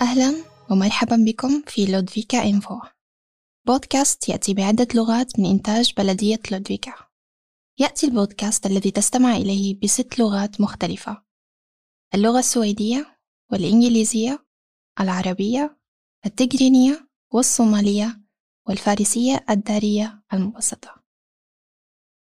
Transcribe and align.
أهلا 0.00 0.44
ومرحبا 0.70 1.16
بكم 1.26 1.62
في 1.66 1.86
لودفيكا 1.86 2.44
إنفو 2.44 2.80
بودكاست 3.66 4.28
يأتي 4.28 4.54
بعدة 4.54 4.86
لغات 4.94 5.38
من 5.40 5.46
إنتاج 5.46 5.94
بلدية 5.96 6.40
لودفيكا. 6.52 6.94
يأتي 7.78 8.06
البودكاست 8.06 8.66
الذي 8.66 8.90
تستمع 8.90 9.36
إليه 9.36 9.80
بست 9.80 10.18
لغات 10.18 10.60
مختلفة. 10.60 11.22
اللغة 12.14 12.38
السويدية 12.38 13.20
والإنجليزية 13.52 14.46
العربية 15.00 15.78
التجرينية 16.26 17.08
والصومالية 17.32 18.20
والفارسية 18.68 19.44
الدارية 19.50 20.22
المبسطة 20.32 21.02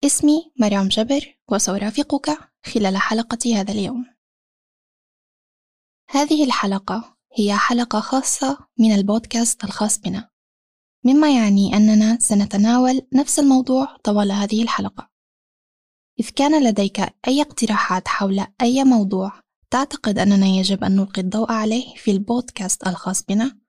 اسمي 0.05 0.51
مريم 0.59 0.87
جبر 0.87 1.37
وسأرافقك 1.51 2.51
خلال 2.65 2.97
حلقة 2.97 3.55
هذا 3.55 3.71
اليوم. 3.71 4.15
هذه 6.09 6.43
الحلقة 6.43 7.14
هي 7.37 7.57
حلقة 7.57 7.99
خاصة 7.99 8.57
من 8.79 8.95
البودكاست 8.95 9.63
الخاص 9.63 9.99
بنا. 9.99 10.29
مما 11.05 11.35
يعني 11.35 11.77
أننا 11.77 12.17
سنتناول 12.19 13.01
نفس 13.13 13.39
الموضوع 13.39 13.97
طوال 14.03 14.31
هذه 14.31 14.63
الحلقة. 14.63 15.09
إذ 16.19 16.29
كان 16.29 16.63
لديك 16.63 16.99
أي 17.27 17.41
اقتراحات 17.41 18.07
حول 18.07 18.45
أي 18.61 18.83
موضوع 18.83 19.31
تعتقد 19.69 20.19
أننا 20.19 20.45
يجب 20.45 20.83
أن 20.83 20.95
نلقي 20.95 21.21
الضوء 21.21 21.51
عليه 21.51 21.95
في 21.95 22.11
البودكاست 22.11 22.87
الخاص 22.87 23.23
بنا؟ 23.23 23.59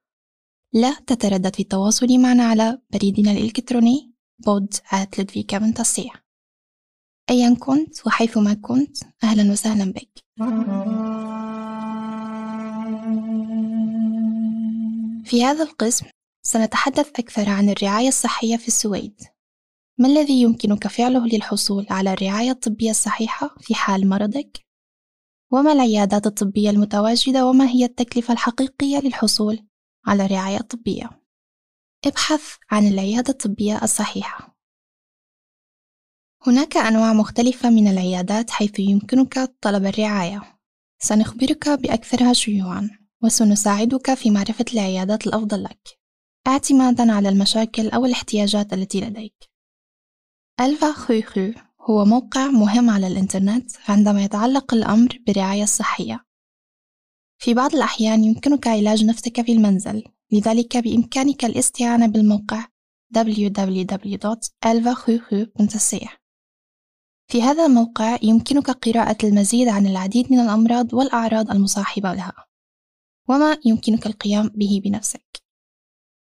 لا 0.73 0.93
تتردد 1.07 1.55
في 1.55 1.61
التواصل 1.61 2.19
معنا 2.19 2.43
على 2.43 2.81
بريدنا 2.93 3.31
الإلكتروني 3.31 4.13
تصيح 5.73 6.23
أيا 7.29 7.55
كنت 7.59 8.07
وحيثما 8.07 8.53
كنت 8.53 8.97
أهلا 9.23 9.51
وسهلا 9.51 9.91
بك. 9.91 10.23
في 15.27 15.45
هذا 15.45 15.63
القسم 15.63 16.05
سنتحدث 16.45 17.19
أكثر 17.19 17.49
عن 17.49 17.69
الرعاية 17.69 18.07
الصحية 18.07 18.57
في 18.57 18.67
السويد. 18.67 19.21
ما 19.99 20.07
الذي 20.07 20.41
يمكنك 20.41 20.87
فعله 20.87 21.25
للحصول 21.25 21.87
على 21.89 22.13
الرعاية 22.13 22.51
الطبية 22.51 22.89
الصحيحة 22.89 23.55
في 23.59 23.75
حال 23.75 24.09
مرضك؟ 24.09 24.65
وما 25.51 25.71
العيادات 25.71 26.27
الطبية 26.27 26.69
المتواجدة؟ 26.69 27.45
وما 27.45 27.69
هي 27.69 27.85
التكلفة 27.85 28.33
الحقيقية 28.33 28.99
للحصول 28.99 29.67
على 30.05 30.25
الرعاية 30.25 30.57
الطبية؟ 30.57 31.09
ابحث 32.05 32.55
عن 32.71 32.87
العيادة 32.87 33.29
الطبية 33.31 33.83
الصحيحة. 33.83 34.57
هناك 36.47 36.77
أنواع 36.77 37.13
مختلفة 37.13 37.69
من 37.69 37.87
العيادات 37.87 38.49
حيث 38.49 38.79
يمكنك 38.79 39.39
طلب 39.61 39.85
الرعاية. 39.85 40.59
سنخبرك 40.99 41.69
بأكثرها 41.69 42.33
شيوعًا. 42.33 43.06
وسنساعدك 43.23 44.13
في 44.13 44.31
معرفة 44.31 44.65
العيادات 44.73 45.27
الأفضل 45.27 45.63
لك. 45.63 45.99
اعتمادا 46.47 47.11
على 47.11 47.29
المشاكل 47.29 47.89
أو 47.89 48.05
الاحتياجات 48.05 48.73
التي 48.73 49.01
لديك. 49.01 49.49
ألفا 50.59 50.91
خوخو 50.91 51.51
هو 51.89 52.05
موقع 52.05 52.47
مهم 52.47 52.89
على 52.89 53.07
الإنترنت 53.07 53.71
عندما 53.89 54.23
يتعلق 54.23 54.73
الأمر 54.73 55.19
بالرعاية 55.27 55.63
الصحية 55.63 56.25
في 57.39 57.53
بعض 57.53 57.75
الأحيان 57.75 58.23
يمكنك 58.23 58.67
علاج 58.67 59.05
نفسك 59.05 59.41
في 59.41 59.51
المنزل 59.51 60.03
لذلك 60.31 60.77
بإمكانك 60.77 61.45
الاستعانة 61.45 62.07
بالموقع 62.07 62.67
www.alvachuchu.ch 63.17 66.07
في 67.31 67.41
هذا 67.41 67.65
الموقع 67.65 68.17
يمكنك 68.23 68.69
قراءة 68.69 69.17
المزيد 69.23 69.67
عن 69.67 69.87
العديد 69.87 70.31
من 70.31 70.39
الأمراض 70.39 70.93
والأعراض 70.93 71.51
المصاحبة 71.51 72.13
لها. 72.13 72.46
وما 73.29 73.57
يمكنك 73.65 74.07
القيام 74.07 74.47
به 74.47 74.81
بنفسك. 74.83 75.43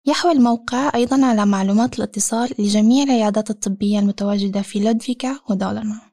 يحوي 0.06 0.32
الموقع 0.32 0.92
أيضا 0.94 1.26
على 1.26 1.46
معلومات 1.46 1.98
الاتصال 1.98 2.54
لجميع 2.58 3.02
العيادات 3.02 3.50
الطبية 3.50 3.98
المتواجدة 3.98 4.62
في 4.62 4.80
لودفيكا 4.80 5.40
ودولنا 5.50 6.12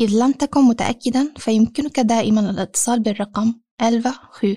إذ 0.00 0.18
لم 0.18 0.32
تكن 0.32 0.60
متأكدا 0.60 1.34
فيمكنك 1.36 2.00
دائما 2.00 2.50
الاتصال 2.50 3.00
بالرقم 3.00 3.54
ألفا 3.82 4.10
خو 4.10 4.54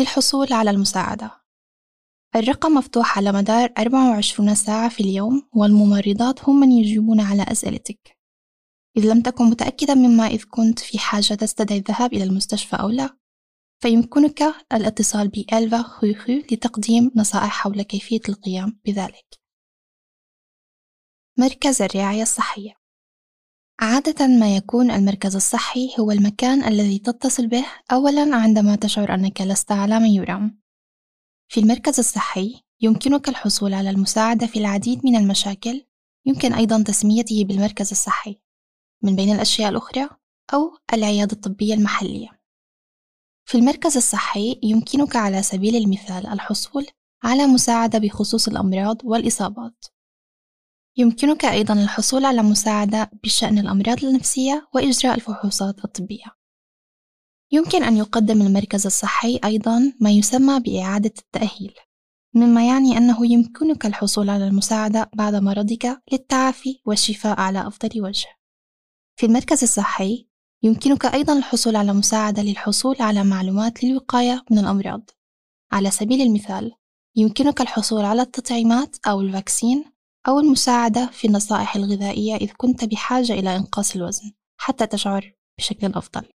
للحصول 0.00 0.52
على 0.52 0.70
المساعدة. 0.70 1.30
الرقم 2.36 2.74
مفتوح 2.74 3.18
على 3.18 3.32
مدار 3.32 3.72
24 3.78 4.54
ساعة 4.54 4.88
في 4.88 5.00
اليوم 5.00 5.48
والممرضات 5.52 6.44
هم 6.44 6.60
من 6.60 6.72
يجيبون 6.72 7.20
على 7.20 7.42
أسئلتك. 7.42 8.18
إذ 8.96 9.10
لم 9.12 9.20
تكن 9.20 9.44
متأكدا 9.44 9.94
مما 9.94 10.26
إذ 10.26 10.44
كنت 10.50 10.78
في 10.78 10.98
حاجة 10.98 11.34
تستدعي 11.34 11.78
الذهاب 11.78 12.12
إلى 12.12 12.24
المستشفى 12.24 12.76
أو 12.76 12.88
لا. 12.88 13.16
فيمكنك 13.82 14.42
الاتصال 14.72 15.28
بألفا 15.28 15.82
خوخو 15.82 16.32
لتقديم 16.32 17.10
نصائح 17.16 17.50
حول 17.50 17.82
كيفية 17.82 18.20
القيام 18.28 18.80
بذلك. 18.84 19.40
مركز 21.38 21.82
الرعاية 21.82 22.22
الصحية 22.22 22.74
عادة 23.80 24.26
ما 24.26 24.56
يكون 24.56 24.90
المركز 24.90 25.36
الصحي 25.36 25.94
هو 26.00 26.10
المكان 26.10 26.64
الذي 26.64 26.98
تتصل 26.98 27.46
به 27.46 27.64
أولاً 27.92 28.36
عندما 28.36 28.76
تشعر 28.76 29.14
أنك 29.14 29.40
لست 29.40 29.72
على 29.72 30.00
ما 30.00 30.08
يرام. 30.08 30.62
في 31.48 31.60
المركز 31.60 31.98
الصحي 31.98 32.62
يمكنك 32.80 33.28
الحصول 33.28 33.74
على 33.74 33.90
المساعدة 33.90 34.46
في 34.46 34.58
العديد 34.58 35.06
من 35.06 35.16
المشاكل 35.16 35.86
يمكن 36.26 36.52
أيضا 36.52 36.82
تسميته 36.82 37.44
بالمركز 37.44 37.90
الصحي 37.90 38.40
من 39.02 39.16
بين 39.16 39.34
الأشياء 39.34 39.68
الأخرى 39.70 40.08
أو 40.54 40.78
العيادة 40.92 41.32
الطبية 41.32 41.74
المحلية 41.74 42.41
في 43.44 43.58
المركز 43.58 43.96
الصحي 43.96 44.60
يمكنك 44.62 45.16
على 45.16 45.42
سبيل 45.42 45.76
المثال 45.76 46.26
الحصول 46.26 46.86
على 47.24 47.46
مساعدة 47.46 47.98
بخصوص 47.98 48.48
الأمراض 48.48 48.96
والإصابات. 49.04 49.84
يمكنك 50.96 51.44
أيضا 51.44 51.74
الحصول 51.74 52.24
على 52.24 52.42
مساعدة 52.42 53.10
بشأن 53.24 53.58
الأمراض 53.58 54.04
النفسية 54.04 54.68
وإجراء 54.74 55.14
الفحوصات 55.14 55.84
الطبية. 55.84 56.24
يمكن 57.52 57.82
أن 57.82 57.96
يقدم 57.96 58.42
المركز 58.42 58.86
الصحي 58.86 59.40
أيضا 59.44 59.92
ما 60.00 60.10
يسمى 60.10 60.60
بإعادة 60.60 61.12
التأهيل، 61.18 61.74
مما 62.34 62.66
يعني 62.66 62.96
أنه 62.96 63.32
يمكنك 63.32 63.86
الحصول 63.86 64.30
على 64.30 64.48
المساعدة 64.48 65.10
بعد 65.14 65.34
مرضك 65.34 66.02
للتعافي 66.12 66.80
والشفاء 66.86 67.40
على 67.40 67.66
أفضل 67.66 68.02
وجه. 68.02 68.28
في 69.16 69.26
المركز 69.26 69.62
الصحي 69.62 70.28
يمكنك 70.64 71.06
أيضا 71.06 71.38
الحصول 71.38 71.76
على 71.76 71.92
مساعدة 71.92 72.42
للحصول 72.42 72.96
على 73.00 73.24
معلومات 73.24 73.84
للوقاية 73.84 74.44
من 74.50 74.58
الأمراض. 74.58 75.10
على 75.72 75.90
سبيل 75.90 76.22
المثال 76.22 76.72
يمكنك 77.16 77.60
الحصول 77.60 78.04
على 78.04 78.22
التطعيمات 78.22 78.96
أو 79.06 79.20
الفاكسين 79.20 79.84
أو 80.28 80.40
المساعدة 80.40 81.06
في 81.06 81.26
النصائح 81.26 81.76
الغذائية 81.76 82.36
إذ 82.36 82.50
كنت 82.56 82.84
بحاجة 82.84 83.32
إلى 83.32 83.56
إنقاص 83.56 83.94
الوزن 83.96 84.32
حتى 84.60 84.86
تشعر 84.86 85.32
بشكل 85.58 85.86
أفضل. 85.94 86.28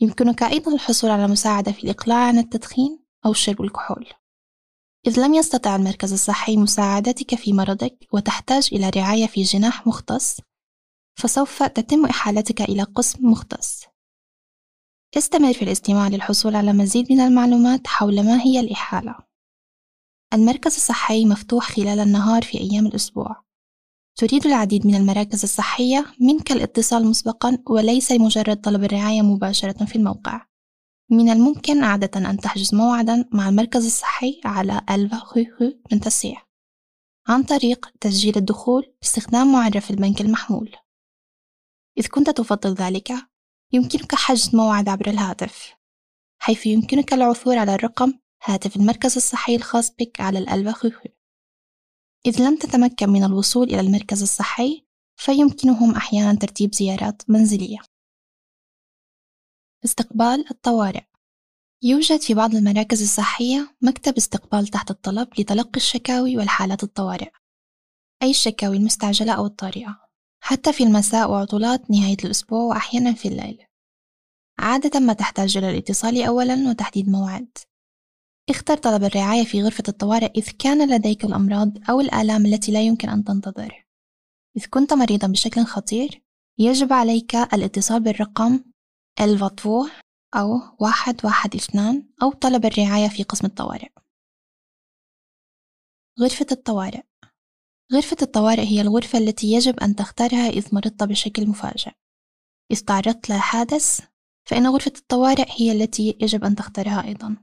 يمكنك 0.00 0.42
أيضا 0.42 0.74
الحصول 0.74 1.10
على 1.10 1.26
مساعدة 1.28 1.72
في 1.72 1.84
الإقلاع 1.84 2.26
عن 2.26 2.38
التدخين 2.38 2.98
أو 3.26 3.32
شرب 3.32 3.62
الكحول. 3.62 4.06
إذ 5.06 5.20
لم 5.20 5.34
يستطع 5.34 5.76
المركز 5.76 6.12
الصحي 6.12 6.56
مساعدتك 6.56 7.34
في 7.34 7.52
مرضك 7.52 8.06
وتحتاج 8.12 8.68
إلى 8.72 8.90
رعاية 8.90 9.26
في 9.26 9.42
جناح 9.42 9.86
مختص 9.86 10.40
فسوف 11.14 11.62
تتم 11.62 12.06
إحالتك 12.06 12.62
إلى 12.62 12.82
قسم 12.82 13.30
مختص. 13.30 13.84
استمر 15.18 15.52
في 15.52 15.62
الاستماع 15.62 16.08
للحصول 16.08 16.56
على 16.56 16.72
مزيد 16.72 17.12
من 17.12 17.20
المعلومات 17.20 17.86
حول 17.86 18.24
ما 18.26 18.40
هي 18.42 18.60
الإحالة. 18.60 19.14
المركز 20.34 20.74
الصحي 20.74 21.24
مفتوح 21.24 21.72
خلال 21.72 22.00
النهار 22.00 22.42
في 22.42 22.60
أيام 22.60 22.86
الأسبوع. 22.86 23.44
تريد 24.16 24.46
العديد 24.46 24.86
من 24.86 24.94
المراكز 24.94 25.42
الصحية 25.42 26.06
منك 26.20 26.52
الاتصال 26.52 27.06
مسبقا 27.06 27.58
وليس 27.66 28.12
مجرد 28.12 28.60
طلب 28.60 28.84
الرعاية 28.84 29.22
مباشرة 29.22 29.84
في 29.84 29.96
الموقع. 29.96 30.46
من 31.10 31.30
الممكن 31.30 31.84
عادة 31.84 32.30
أن 32.30 32.36
تحجز 32.36 32.74
موعدا 32.74 33.28
مع 33.32 33.48
المركز 33.48 33.86
الصحي 33.86 34.40
على 34.44 34.80
ألفا 34.90 35.22
من 35.92 36.00
تسيح 36.00 36.48
عن 37.28 37.42
طريق 37.42 37.90
تسجيل 38.00 38.36
الدخول 38.36 38.94
باستخدام 39.00 39.52
معرف 39.52 39.90
البنك 39.90 40.20
المحمول. 40.20 40.76
إذ 41.98 42.06
كنت 42.06 42.30
تفضل 42.30 42.74
ذلك 42.74 43.12
يمكنك 43.72 44.14
حجز 44.14 44.54
موعد 44.54 44.88
عبر 44.88 45.10
الهاتف 45.10 45.74
حيث 46.38 46.66
يمكنك 46.66 47.12
العثور 47.12 47.58
على 47.58 47.74
الرقم 47.74 48.12
هاتف 48.44 48.76
المركز 48.76 49.16
الصحي 49.16 49.56
الخاص 49.56 49.90
بك 49.90 50.20
على 50.20 50.38
الألبخوخو 50.38 51.08
إذ 52.26 52.42
لم 52.42 52.56
تتمكن 52.56 53.10
من 53.10 53.24
الوصول 53.24 53.66
إلى 53.66 53.80
المركز 53.80 54.22
الصحي 54.22 54.86
فيمكنهم 55.16 55.94
أحيانا 55.94 56.38
ترتيب 56.38 56.74
زيارات 56.74 57.22
منزلية. 57.30 57.78
استقبال 59.84 60.50
الطوارئ. 60.50 61.04
يوجد 61.82 62.20
في 62.20 62.34
بعض 62.34 62.54
المراكز 62.54 63.02
الصحية 63.02 63.76
مكتب 63.82 64.16
استقبال 64.16 64.68
تحت 64.68 64.90
الطلب 64.90 65.28
لتلقي 65.38 65.76
الشكاوي 65.76 66.36
والحالات 66.36 66.82
الطوارئ 66.82 67.30
أي 68.22 68.30
الشكاوي 68.30 68.76
المستعجلة 68.76 69.32
أو 69.32 69.46
الطارئة. 69.46 70.01
حتى 70.44 70.72
في 70.72 70.84
المساء 70.84 71.30
وعطلات 71.30 71.90
نهاية 71.90 72.16
الأسبوع 72.24 72.62
وأحيانا 72.64 73.12
في 73.12 73.28
الليل. 73.28 73.66
عادة 74.58 75.00
ما 75.00 75.12
تحتاج 75.12 75.56
إلى 75.56 75.70
الاتصال 75.70 76.22
أولا 76.22 76.70
وتحديد 76.70 77.08
موعد. 77.08 77.58
اختر 78.50 78.76
طلب 78.76 79.04
الرعاية 79.04 79.44
في 79.44 79.62
غرفة 79.62 79.84
الطوارئ 79.88 80.30
إذ 80.36 80.50
كان 80.58 80.94
لديك 80.94 81.24
الأمراض 81.24 81.90
أو 81.90 82.00
الآلام 82.00 82.46
التي 82.46 82.72
لا 82.72 82.82
يمكن 82.82 83.08
أن 83.08 83.24
تنتظر. 83.24 83.86
إذ 84.56 84.66
كنت 84.70 84.92
مريضا 84.92 85.26
بشكل 85.26 85.64
خطير 85.64 86.22
يجب 86.58 86.92
عليك 86.92 87.34
الاتصال 87.34 88.02
بالرقم 88.02 88.64
الفاتفو 89.20 89.86
أو 90.34 90.60
واحد 90.80 91.24
واحد 91.24 91.54
اثنان 91.54 92.08
أو 92.22 92.32
طلب 92.32 92.64
الرعاية 92.64 93.08
في 93.08 93.22
قسم 93.22 93.46
الطوارئ. 93.46 93.88
غرفة 96.20 96.46
الطوارئ. 96.52 97.02
غرفة 97.92 98.16
الطوارئ 98.22 98.62
هي 98.62 98.80
الغرفة 98.80 99.18
التي 99.18 99.52
يجب 99.52 99.80
أن 99.80 99.96
تختارها 99.96 100.48
إذ 100.48 100.74
مرضت 100.74 101.02
بشكل 101.02 101.46
مفاجئ. 101.46 101.92
إذ 102.70 102.80
تعرضت 102.80 103.30
لحادث 103.30 104.00
فإن 104.48 104.66
غرفة 104.66 104.92
الطوارئ 104.96 105.46
هي 105.56 105.72
التي 105.72 106.16
يجب 106.20 106.44
أن 106.44 106.56
تختارها 106.56 107.04
أيضا. 107.04 107.36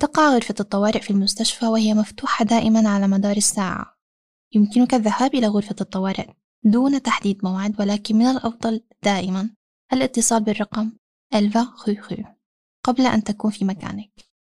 تقع 0.00 0.34
غرفة 0.34 0.54
الطوارئ 0.60 1.00
في 1.00 1.10
المستشفى 1.10 1.66
وهي 1.66 1.94
مفتوحة 1.94 2.44
دائما 2.44 2.88
على 2.88 3.08
مدار 3.08 3.36
الساعة. 3.36 3.98
يمكنك 4.54 4.94
الذهاب 4.94 5.34
إلى 5.34 5.46
غرفة 5.46 5.76
الطوارئ 5.80 6.30
دون 6.64 7.02
تحديد 7.02 7.44
موعد 7.44 7.80
ولكن 7.80 8.16
من 8.16 8.26
الأفضل 8.26 8.84
دائما 9.02 9.50
الاتصال 9.92 10.42
بالرقم 10.42 10.92
ألفا 11.34 11.64
خو 11.64 11.92
قبل 12.84 13.06
أن 13.06 13.24
تكون 13.24 13.50
في 13.50 13.64
مكانك. 13.64 14.33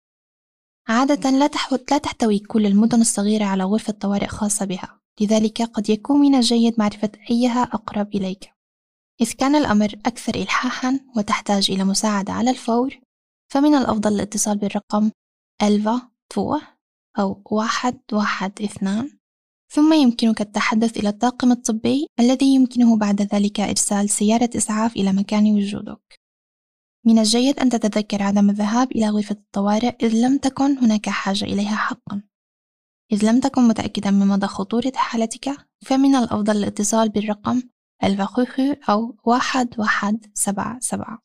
عادة 0.89 1.31
لا, 1.31 1.51
لا 1.91 1.99
تحتوي 1.99 2.39
كل 2.39 2.67
المدن 2.67 3.01
الصغيرة 3.01 3.45
على 3.45 3.65
غرفة 3.65 3.93
طوارئ 3.93 4.27
خاصة 4.27 4.65
بها. 4.67 5.01
لذلك 5.21 5.63
قد 5.63 5.91
يكون 5.91 6.21
من 6.21 6.35
الجيد 6.35 6.75
معرفة 6.79 7.11
أيها 7.31 7.63
أقرب 7.63 8.15
إليك. 8.15 8.53
إذ 9.21 9.33
كان 9.33 9.55
الأمر 9.55 9.95
أكثر 10.07 10.35
إلحاحا 10.35 11.01
وتحتاج 11.17 11.71
إلى 11.71 11.85
مساعدة 11.85 12.33
على 12.33 12.51
الفور 12.51 13.01
فمن 13.53 13.75
الأفضل 13.75 14.15
الاتصال 14.15 14.59
بالرقم 14.59 15.11
ألفا 15.63 16.11
تو 16.35 16.59
أو 17.19 17.43
واحد 17.51 18.01
واحد 18.13 18.63
اثنان. 18.63 19.11
ثم 19.73 19.93
يمكنك 19.93 20.41
التحدث 20.41 20.97
إلى 20.97 21.09
الطاقم 21.09 21.53
الطبي 21.53 22.07
الذي 22.21 22.55
يمكنه 22.55 22.97
بعد 22.97 23.23
ذلك 23.23 23.61
إرسال 23.61 24.11
سيارة 24.11 24.51
إسعاف 24.57 24.97
إلى 24.97 25.13
مكان 25.13 25.55
وجودك 25.55 26.22
من 27.07 27.19
الجيد 27.19 27.61
أن 27.61 27.69
تتذكر 27.69 28.23
عدم 28.23 28.51
الذهاب 28.51 28.93
إلى 28.93 29.09
غرفة 29.09 29.33
الطوارئ 29.35 29.97
إذ 30.03 30.27
لم 30.27 30.39
تكن 30.39 30.79
هناك 30.79 31.09
حاجة 31.09 31.45
إليها 31.45 31.77
حقا. 31.77 32.23
إذ 33.13 33.31
لم 33.31 33.41
تكن 33.41 33.69
متأكدا 33.69 34.11
من 34.11 34.27
مدى 34.27 34.47
خطورة 34.47 34.93
حالتك 34.95 35.51
فمن 35.87 36.15
الأفضل 36.15 36.57
الاتصال 36.57 37.09
بالرقم 37.09 37.63
الفخوخو 38.05 38.75
أو 38.89 39.17
واحد 39.25 39.79
واحد 39.79 40.27
سبعة 40.35 40.79
سبعة. 40.81 41.19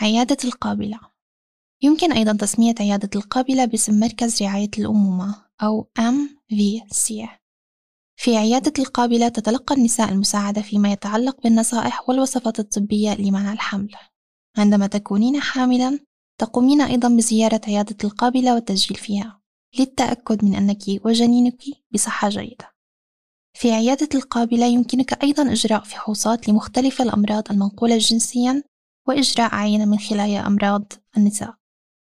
عيادة 0.00 0.36
القابلة. 0.44 1.00
يمكن 1.82 2.12
أيضا 2.12 2.32
تسمية 2.32 2.74
عيادة 2.80 3.10
القابلة 3.16 3.64
باسم 3.64 4.00
مركز 4.00 4.42
رعاية 4.42 4.70
الأمومة 4.78 5.44
أو 5.62 5.90
MVC 5.98 7.28
في 8.16 8.36
عيادة 8.36 8.72
القابلة 8.78 9.28
تتلقى 9.28 9.74
النساء 9.74 10.08
المساعدة 10.12 10.62
فيما 10.62 10.92
يتعلق 10.92 11.40
بالنصائح 11.42 12.08
والوصفات 12.08 12.58
الطبية 12.58 13.14
لمنع 13.14 13.52
الحمل. 13.52 13.94
عندما 14.58 14.86
تكونين 14.86 15.40
حاملا 15.40 15.98
تقومين 16.40 16.80
أيضا 16.80 17.08
بزيارة 17.08 17.60
عيادة 17.66 17.96
القابلة 18.04 18.54
والتسجيل 18.54 18.96
فيها 18.96 19.40
للتأكد 19.78 20.44
من 20.44 20.54
أنك 20.54 20.82
وجنينك 21.04 21.62
بصحة 21.90 22.28
جيدة. 22.28 22.74
في 23.58 23.72
عيادة 23.72 24.08
القابلة 24.14 24.66
يمكنك 24.66 25.22
أيضا 25.24 25.52
إجراء 25.52 25.82
فحوصات 25.82 26.48
لمختلف 26.48 27.02
الأمراض 27.02 27.50
المنقولة 27.50 27.98
جنسيا 27.98 28.62
وإجراء 29.08 29.54
عينة 29.54 29.84
من 29.84 29.98
خلايا 29.98 30.46
أمراض 30.46 30.92
النساء. 31.16 31.54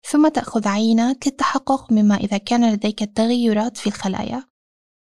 ثم 0.09 0.27
تأخذ 0.27 0.67
عينات 0.67 1.27
للتحقق 1.27 1.91
مما 1.91 2.15
إذا 2.15 2.37
كان 2.37 2.73
لديك 2.73 2.99
تغيرات 2.99 3.77
في 3.77 3.87
الخلايا 3.87 4.43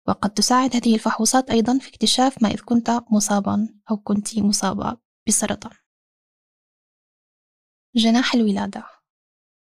وقد 0.08 0.30
تساعد 0.30 0.76
هذه 0.76 0.94
الفحوصات 0.94 1.50
أيضا 1.50 1.78
في 1.78 1.88
اكتشاف 1.88 2.42
ما 2.42 2.48
إذا 2.48 2.62
كنت 2.64 2.90
مصابا 3.10 3.68
أو 3.90 3.96
كنت 3.96 4.38
مصابة 4.38 4.96
بسرطان. 5.28 5.72
جناح 7.96 8.34
الولادة. 8.34 8.84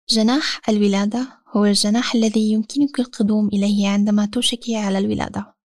جناح 0.09 0.69
الولادة 0.69 1.43
هو 1.47 1.65
الجناح 1.65 2.15
الذي 2.15 2.51
يمكنك 2.51 2.99
القدوم 2.99 3.47
إليه 3.47 3.89
عندما 3.89 4.25
توشكي 4.25 4.75
على 4.75 4.97
الولادة. 4.97 5.55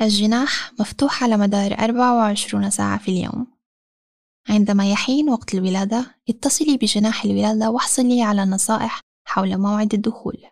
الجناح 0.00 0.72
مفتوح 0.80 1.22
على 1.22 1.36
مدار 1.36 1.72
24 1.72 2.70
ساعة 2.70 2.98
في 2.98 3.10
اليوم. 3.10 3.46
عندما 4.48 4.90
يحين 4.92 5.30
وقت 5.30 5.54
الولادة 5.54 6.20
اتصلي 6.28 6.76
بجناح 6.76 7.24
الولادة 7.24 7.70
واحصلي 7.70 8.22
على 8.22 8.44
نصائح 8.44 9.00
حول 9.26 9.58
موعد 9.58 9.94
الدخول. 9.94 10.46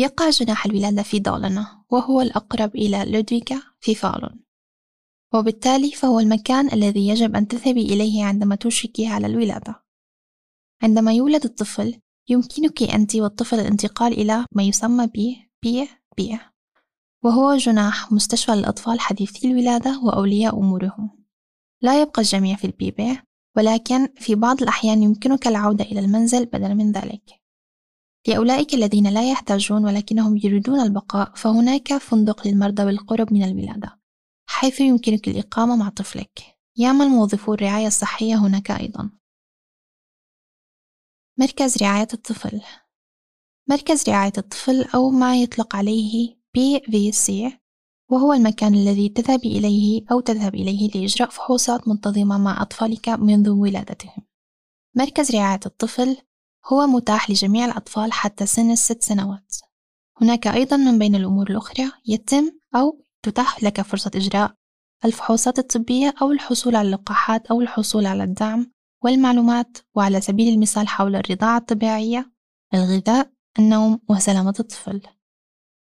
يقع 0.00 0.30
جناح 0.30 0.66
الولادة 0.66 1.02
في 1.02 1.18
دولنا 1.18 1.84
وهو 1.90 2.20
الأقرب 2.20 2.76
إلى 2.76 3.04
لودفيكا 3.04 3.62
في 3.80 3.94
فالون. 3.94 4.40
وبالتالي 5.34 5.90
فهو 5.90 6.20
المكان 6.20 6.72
الذي 6.72 7.08
يجب 7.08 7.36
أن 7.36 7.48
تذهبي 7.48 7.82
إليه 7.82 8.24
عندما 8.24 8.54
توشكي 8.54 9.06
على 9.06 9.26
الولادة. 9.26 9.82
عندما 10.82 11.12
يولد 11.12 11.44
الطفل 11.44 12.00
يمكنك 12.28 12.82
أنت 12.82 13.16
والطفل 13.16 13.60
الانتقال 13.60 14.12
إلى 14.12 14.46
ما 14.52 14.62
يسمى 14.62 15.06
ب 15.06 15.36
BB 15.62 16.38
وهو 17.24 17.56
جناح 17.56 18.12
مستشفى 18.12 18.52
للأطفال 18.52 19.00
حديثي 19.00 19.50
الولادة 19.50 20.00
وأولياء 20.04 20.58
أمورهم. 20.58 21.10
لا 21.82 22.02
يبقى 22.02 22.22
الجميع 22.22 22.56
في 22.56 22.66
ال 22.66 22.83
BB 22.83 23.18
ولكن 23.56 24.08
في 24.16 24.34
بعض 24.34 24.62
الأحيان 24.62 25.02
يمكنك 25.02 25.46
العودة 25.46 25.84
إلى 25.84 26.00
المنزل 26.00 26.46
بدلا 26.46 26.74
من 26.74 26.92
ذلك. 26.92 27.39
لأولئك 28.28 28.74
الذين 28.74 29.06
لا 29.06 29.30
يحتاجون 29.30 29.84
ولكنهم 29.84 30.36
يريدون 30.36 30.80
البقاء 30.80 31.34
فهناك 31.34 31.96
فندق 31.96 32.46
للمرضى 32.46 32.84
بالقرب 32.84 33.32
من 33.32 33.42
الولادة 33.42 34.00
حيث 34.50 34.80
يمكنك 34.80 35.28
الإقامة 35.28 35.76
مع 35.76 35.88
طفلك. 35.88 36.58
يعمل 36.76 37.08
موظفو 37.08 37.54
الرعاية 37.54 37.86
الصحية 37.86 38.34
هناك 38.34 38.70
أيضا؟ 38.70 39.10
مركز 41.38 41.82
رعاية 41.82 42.08
الطفل. 42.14 42.60
مركز 43.68 44.08
رعاية 44.08 44.32
الطفل 44.38 44.84
أو 44.94 45.10
ما 45.10 45.36
يطلق 45.42 45.76
عليه 45.76 46.36
PVC 46.58 47.32
وهو 48.10 48.32
المكان 48.32 48.74
الذي 48.74 49.08
تذهب 49.08 49.44
إليه 49.44 50.04
أو 50.12 50.20
تذهب 50.20 50.54
إليه 50.54 50.90
لإجراء 50.90 51.30
فحوصات 51.30 51.88
منتظمة 51.88 52.38
مع 52.38 52.62
أطفالك 52.62 53.08
منذ 53.08 53.48
ولادتهم. 53.50 54.26
مركز 54.96 55.30
رعاية 55.36 55.60
الطفل 55.66 56.16
هو 56.66 56.86
متاح 56.86 57.30
لجميع 57.30 57.64
الأطفال 57.64 58.12
حتى 58.12 58.46
سن 58.46 58.70
الست 58.70 59.02
سنوات. 59.02 59.56
هناك 60.22 60.46
أيضا 60.46 60.76
من 60.76 60.98
بين 60.98 61.14
الأمور 61.14 61.50
الأخرى 61.50 61.92
يتم 62.06 62.50
أو 62.74 63.04
تتاح 63.22 63.62
لك 63.62 63.80
فرصة 63.80 64.10
إجراء 64.14 64.54
الفحوصات 65.04 65.58
الطبية 65.58 66.14
أو 66.22 66.32
الحصول 66.32 66.76
على 66.76 66.86
اللقاحات 66.86 67.46
أو 67.46 67.60
الحصول 67.60 68.06
على 68.06 68.24
الدعم 68.24 68.72
والمعلومات 69.04 69.78
وعلى 69.94 70.20
سبيل 70.20 70.54
المثال 70.54 70.88
حول 70.88 71.16
الرضاعة 71.16 71.58
الطبيعية 71.58 72.32
الغذاء 72.74 73.32
النوم 73.58 74.00
وسلامة 74.08 74.54
الطفل. 74.60 75.02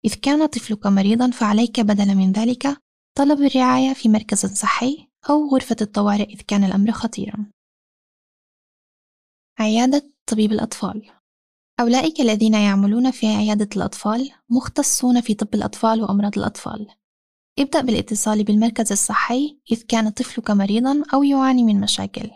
إذ 0.05 0.13
كان 0.13 0.45
طفلك 0.45 0.87
مريضا 0.87 1.31
فعليك 1.31 1.79
بدلا 1.79 2.13
من 2.13 2.31
ذلك 2.31 2.81
طلب 3.17 3.41
الرعاية 3.41 3.93
في 3.93 4.09
مركز 4.09 4.45
صحي 4.45 5.07
أو 5.29 5.49
غرفة 5.49 5.75
الطوارئ 5.81 6.33
إذ 6.33 6.41
كان 6.41 6.63
الأمر 6.63 6.91
خطيرا. 6.91 7.51
عيادة 9.59 10.11
طبيب 10.27 10.51
الأطفال. 10.51 11.11
أولئك 11.79 12.21
الذين 12.21 12.53
يعملون 12.53 13.11
في 13.11 13.27
عيادة 13.27 13.69
الأطفال 13.75 14.31
مختصون 14.49 15.21
في 15.21 15.33
طب 15.33 15.53
الأطفال 15.53 16.01
وأمراض 16.01 16.37
الأطفال. 16.37 16.87
ابدأ 17.59 17.81
بالاتصال 17.81 18.43
بالمركز 18.43 18.91
الصحي 18.91 19.59
إذ 19.71 19.83
كان 19.83 20.09
طفلك 20.09 20.51
مريضا 20.51 21.03
أو 21.13 21.23
يعاني 21.23 21.63
من 21.63 21.79
مشاكل. 21.79 22.31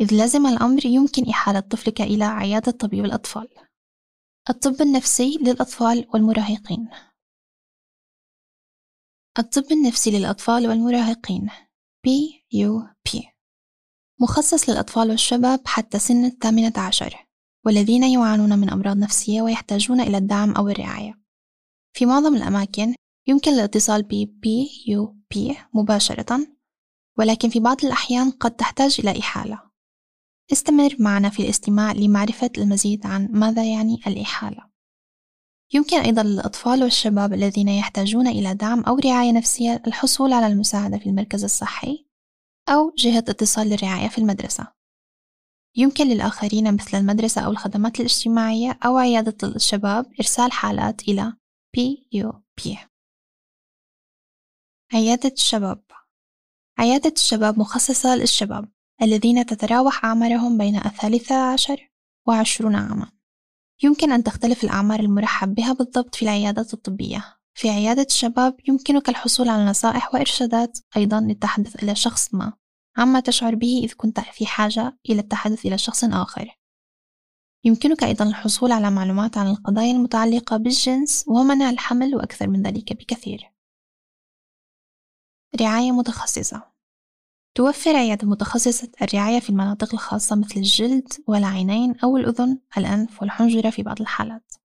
إذ 0.00 0.24
لزم 0.24 0.46
الأمر 0.46 0.86
يمكن 0.86 1.28
إحالة 1.28 1.60
طفلك 1.60 2.00
إلى 2.00 2.24
عيادة 2.24 2.72
طبيب 2.72 3.04
الأطفال. 3.04 3.48
الطب 4.50 4.82
النفسي 4.82 5.38
للأطفال 5.42 6.06
والمراهقين. 6.14 6.88
الطب 9.38 9.72
النفسي 9.72 10.10
للأطفال 10.10 10.68
والمراهقين. 10.68 11.50
PUP 12.06 13.29
مخصص 14.20 14.68
للأطفال 14.68 15.10
والشباب 15.10 15.60
حتى 15.66 15.98
سن 15.98 16.24
الثامنة 16.24 16.72
عشر 16.76 17.26
والذين 17.66 18.04
يعانون 18.04 18.58
من 18.58 18.70
أمراض 18.70 18.96
نفسية 18.96 19.42
ويحتاجون 19.42 20.00
إلى 20.00 20.18
الدعم 20.18 20.52
أو 20.52 20.68
الرعاية. 20.68 21.20
في 21.96 22.06
معظم 22.06 22.36
الأماكن 22.36 22.94
يمكن 23.26 23.52
الاتصال 23.52 24.02
ب 24.02 24.24
PUP 24.46 25.56
مباشرة 25.74 26.46
ولكن 27.18 27.48
في 27.48 27.60
بعض 27.60 27.84
الأحيان 27.84 28.30
قد 28.30 28.50
تحتاج 28.50 28.96
إلى 28.98 29.18
إحالة. 29.18 29.62
استمر 30.52 30.96
معنا 30.98 31.30
في 31.30 31.42
الاستماع 31.42 31.92
لمعرفة 31.92 32.50
المزيد 32.58 33.06
عن 33.06 33.28
ماذا 33.32 33.64
يعني 33.64 34.00
الإحالة. 34.06 34.70
يمكن 35.72 35.96
أيضا 35.96 36.22
للأطفال 36.22 36.82
والشباب 36.82 37.32
الذين 37.32 37.68
يحتاجون 37.68 38.26
إلى 38.26 38.54
دعم 38.54 38.80
أو 38.80 38.98
رعاية 38.98 39.32
نفسية 39.32 39.82
الحصول 39.86 40.32
على 40.32 40.46
المساعدة 40.46 40.98
في 40.98 41.06
المركز 41.08 41.44
الصحي. 41.44 42.09
أو 42.68 42.94
جهة 42.98 43.24
اتصال 43.28 43.66
للرعاية 43.66 44.08
في 44.08 44.18
المدرسة. 44.18 44.72
يمكن 45.76 46.06
للآخرين 46.06 46.74
مثل 46.74 46.98
المدرسة 46.98 47.40
أو 47.40 47.50
الخدمات 47.50 48.00
الاجتماعية 48.00 48.78
أو 48.86 48.96
عيادة 48.96 49.48
الشباب 49.48 50.06
إرسال 50.20 50.52
حالات 50.52 51.08
إلى 51.08 51.32
PUP 51.76 52.90
عيادة 54.92 55.32
الشباب. 55.32 55.82
عيادة 56.78 57.12
الشباب 57.16 57.58
مخصصة 57.58 58.16
للشباب 58.16 58.68
الذين 59.02 59.46
تتراوح 59.46 60.04
أعمارهم 60.04 60.58
بين 60.58 60.76
الثالثة 60.76 61.52
عشر 61.52 61.90
وعشرون 62.28 62.74
عامًا. 62.74 63.12
يمكن 63.82 64.12
أن 64.12 64.22
تختلف 64.22 64.64
الأعمار 64.64 65.00
المرحب 65.00 65.54
بها 65.54 65.72
بالضبط 65.72 66.14
في 66.14 66.22
العيادات 66.22 66.74
الطبية. 66.74 67.39
في 67.54 67.70
عيادة 67.70 68.02
الشباب 68.02 68.56
يمكنك 68.68 69.08
الحصول 69.08 69.48
على 69.48 69.64
نصائح 69.64 70.14
وإرشادات 70.14 70.78
أيضًا 70.96 71.20
للتحدث 71.20 71.82
إلى 71.82 71.94
شخص 71.94 72.34
ما 72.34 72.52
عما 72.96 73.20
تشعر 73.20 73.54
به 73.54 73.80
إذ 73.84 73.92
كنت 73.96 74.20
في 74.20 74.46
حاجة 74.46 74.98
إلى 75.10 75.20
التحدث 75.20 75.66
إلى 75.66 75.78
شخص 75.78 76.04
آخر. 76.04 76.58
يمكنك 77.64 78.04
أيضًا 78.04 78.24
الحصول 78.24 78.72
على 78.72 78.90
معلومات 78.90 79.38
عن 79.38 79.46
القضايا 79.46 79.92
المتعلقة 79.92 80.56
بالجنس 80.56 81.24
ومنع 81.28 81.70
الحمل 81.70 82.14
وأكثر 82.14 82.48
من 82.48 82.62
ذلك 82.62 82.92
بكثير. 82.92 83.52
رعاية 85.60 85.92
متخصصة. 85.92 86.70
توفر 87.54 87.96
عيادة 87.96 88.28
متخصصة 88.28 88.92
الرعاية 89.02 89.40
في 89.40 89.50
المناطق 89.50 89.94
الخاصة 89.94 90.36
مثل 90.36 90.56
الجلد 90.56 91.12
والعينين 91.26 91.98
أو 92.04 92.16
الأذن، 92.16 92.58
الأنف 92.78 93.22
والحنجرة 93.22 93.70
في 93.70 93.82
بعض 93.82 94.00
الحالات. 94.00 94.59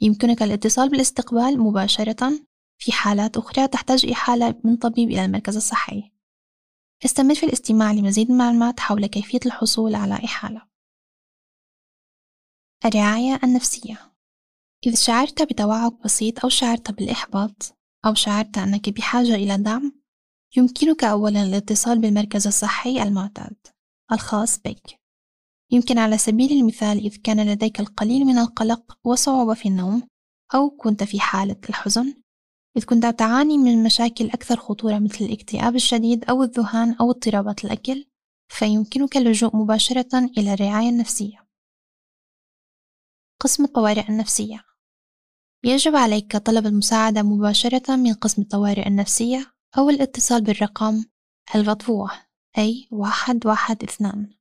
يمكنك 0.00 0.42
الاتصال 0.42 0.88
بالاستقبال 0.88 1.60
مباشرة 1.60 2.30
في 2.78 2.92
حالات 2.92 3.36
أخرى 3.36 3.68
تحتاج 3.68 4.06
إحالة 4.06 4.60
من 4.64 4.76
طبيب 4.76 5.10
إلى 5.10 5.24
المركز 5.24 5.56
الصحي. 5.56 6.10
استمر 7.04 7.34
في 7.34 7.46
الاستماع 7.46 7.92
لمزيد 7.92 8.30
من 8.30 8.34
المعلومات 8.34 8.80
حول 8.80 9.06
كيفية 9.06 9.40
الحصول 9.46 9.94
على 9.94 10.14
إحالة. 10.14 10.68
الرعاية 12.84 13.40
النفسية 13.44 14.14
إذا 14.86 14.94
شعرت 14.94 15.42
بتوعك 15.42 15.92
بسيط 16.04 16.44
أو 16.44 16.48
شعرت 16.48 16.90
بالإحباط 16.90 17.76
أو 18.06 18.14
شعرت 18.14 18.58
أنك 18.58 18.88
بحاجة 18.88 19.34
إلى 19.34 19.56
دعم 19.56 19.92
يمكنك 20.56 21.04
أولا 21.04 21.42
الاتصال 21.42 21.98
بالمركز 21.98 22.46
الصحي 22.46 23.02
المعتاد 23.02 23.56
الخاص 24.12 24.58
بك 24.58 25.00
يمكن 25.70 25.98
على 25.98 26.18
سبيل 26.18 26.52
المثال 26.52 26.98
إذ 26.98 27.16
كان 27.16 27.52
لديك 27.52 27.80
القليل 27.80 28.24
من 28.24 28.38
القلق 28.38 28.98
وصعوبة 29.04 29.54
في 29.54 29.68
النوم 29.68 30.02
أو 30.54 30.70
كنت 30.70 31.04
في 31.04 31.20
حالة 31.20 31.56
الحزن 31.68 32.14
إذ 32.76 32.84
كنت 32.84 33.06
تعاني 33.06 33.58
من 33.58 33.82
مشاكل 33.82 34.26
أكثر 34.30 34.56
خطورة 34.56 34.98
مثل 34.98 35.24
الاكتئاب 35.24 35.74
الشديد 35.74 36.24
أو 36.24 36.42
الذهان 36.42 36.94
أو 36.94 37.10
اضطرابات 37.10 37.64
الأكل 37.64 38.08
فيمكنك 38.48 39.16
اللجوء 39.16 39.56
مباشرة 39.56 40.18
إلى 40.38 40.52
الرعاية 40.54 40.88
النفسية. 40.88 41.46
قسم 43.40 43.64
الطوارئ 43.64 44.08
النفسية. 44.08 44.64
يجب 45.64 45.96
عليك 45.96 46.36
طلب 46.36 46.66
المساعدة 46.66 47.22
مباشرة 47.22 47.96
من 47.96 48.14
قسم 48.14 48.42
الطوارئ 48.42 48.88
النفسية 48.88 49.54
أو 49.78 49.90
الاتصال 49.90 50.44
بالرقم 50.44 51.04
المطبوع 51.54 52.10
أي 52.58 52.88
واحد 52.90 53.46
واحد 53.46 53.82
اثنان. 53.82 54.37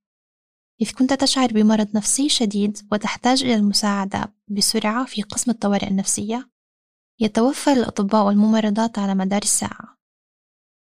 إذ 0.82 0.92
كنت 0.92 1.14
تشعر 1.14 1.48
بمرض 1.48 1.96
نفسي 1.96 2.30
شديد 2.30 2.78
وتحتاج 2.92 3.44
إلى 3.44 3.56
المساعدة 3.56 4.34
بسرعة 4.48 5.06
في 5.06 5.22
قسم 5.22 5.52
الطوارئ 5.52 5.88
النفسية 5.88 6.50
يتوفر 7.20 7.72
الأطباء 7.72 8.26
والممرضات 8.26 9.00
على 9.00 9.16
مدار 9.16 9.42
الساعة. 9.42 9.98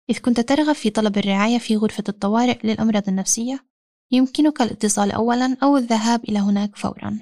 إذ 0.10 0.20
كنت 0.20 0.40
ترغب 0.40 0.76
في 0.76 0.90
طلب 0.90 1.18
الرعاية 1.18 1.58
في 1.58 1.76
غرفة 1.76 2.04
الطوارئ 2.10 2.68
للأمراض 2.68 3.10
النفسية 3.10 3.70
يمكنك 4.12 4.62
الاتصال 4.62 5.12
أولا 5.12 5.58
أو 5.64 5.78
الذهاب 5.78 6.24
إلى 6.24 6.40
هناك 6.40 6.76
فورا. 6.76 7.20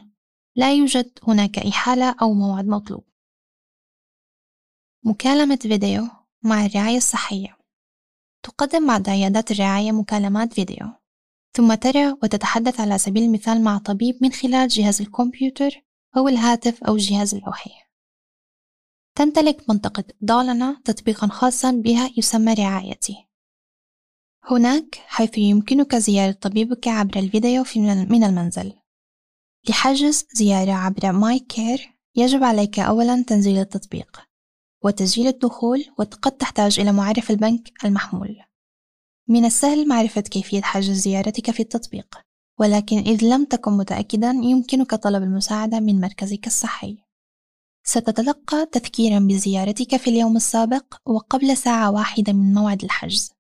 لا 0.56 0.74
يوجد 0.74 1.20
هناك 1.28 1.60
إحالة 1.60 2.16
أو 2.22 2.34
موعد 2.34 2.68
مطلوب. 2.68 3.04
مكالمة 5.06 5.56
فيديو 5.56 6.08
مع 6.44 6.66
الرعاية 6.66 6.98
الصحية. 6.98 7.58
تقدم 8.44 8.88
بعض 8.88 9.10
عيادات 9.10 9.52
الرعاية 9.52 9.92
مكالمات 9.92 10.54
فيديو. 10.54 10.88
ثم 11.54 11.74
ترى 11.74 12.12
وتتحدث 12.12 12.80
على 12.80 12.98
سبيل 12.98 13.24
المثال 13.24 13.64
مع 13.64 13.78
طبيب 13.78 14.18
من 14.22 14.32
خلال 14.32 14.68
جهاز 14.68 15.02
الكمبيوتر 15.02 15.72
أو 16.18 16.28
الهاتف 16.28 16.84
أو 16.84 16.96
الجهاز 16.96 17.36
اللوحي 17.36 17.88
تمتلك 19.18 19.70
منطقة 19.70 20.04
دالارنا 20.22 20.82
تطبيقا 20.86 21.28
خاصا 21.28 21.72
بها 21.72 22.10
يسمى 22.18 22.54
رعايتي. 22.54 23.28
هناك 24.44 24.96
حيث 24.96 25.38
يمكنك 25.38 25.96
زيارة 25.96 26.32
طبيبك 26.32 26.88
عبر 26.88 27.20
الفيديو 27.20 27.64
من 28.10 28.24
المنزل. 28.24 28.74
لحجز 29.70 30.28
زيارة 30.34 30.72
عبر 30.72 31.12
My 31.12 31.40
Care 31.40 31.98
يجب 32.16 32.44
عليك 32.44 32.80
أولا 32.80 33.24
تنزيل 33.28 33.58
التطبيق 33.58 34.22
وتسجيل 34.84 35.28
الدخول 35.28 35.86
وقد 35.98 36.32
تحتاج 36.32 36.80
إلى 36.80 36.92
معرف 36.92 37.32
البنك 37.32 37.86
المحمول. 37.86 38.36
من 39.30 39.46
السهل 39.46 39.88
معرفة 39.88 40.22
كيفية 40.22 40.62
حجز 40.62 40.92
زيارتك 40.92 41.52
في 41.52 41.60
التطبيق 41.60 42.18
ولكن 42.60 42.98
إذ 42.98 43.26
لم 43.26 43.46
تكن 43.46 43.72
متأكدا 43.72 44.30
يمكنك 44.30 44.96
طلب 44.96 45.24
المساعدة 45.24 45.80
من 45.80 46.02
مركزك 46.02 46.48
الصحي. 46.48 46.98
ستتلقى 47.84 48.66
تذكيرا 48.72 49.20
بزيارتك 49.20 49.98
في 49.98 50.10
اليوم 50.10 50.36
السابق 50.36 50.96
وقبل 51.06 51.58
ساعة 51.58 51.92
واحدة 51.92 52.34
من 52.34 52.54
موعد 52.54 52.84
الحجز. 52.84 53.32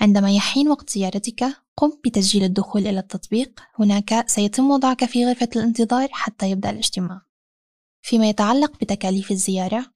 عندما 0.00 0.32
يحين 0.32 0.68
وقت 0.68 0.90
زيارتك 0.90 1.44
قم 1.76 1.92
بتسجيل 2.04 2.44
الدخول 2.44 2.86
إلى 2.86 2.98
التطبيق. 2.98 3.60
هناك 3.78 4.28
سيتم 4.28 4.70
وضعك 4.70 5.04
في 5.04 5.26
غرفة 5.26 5.48
الانتظار 5.56 6.08
حتى 6.12 6.50
يبدأ 6.50 6.70
الاجتماع. 6.70 7.22
فيما 8.02 8.28
يتعلق 8.28 8.72
بتكاليف 8.80 9.30
الزيارة 9.30 9.86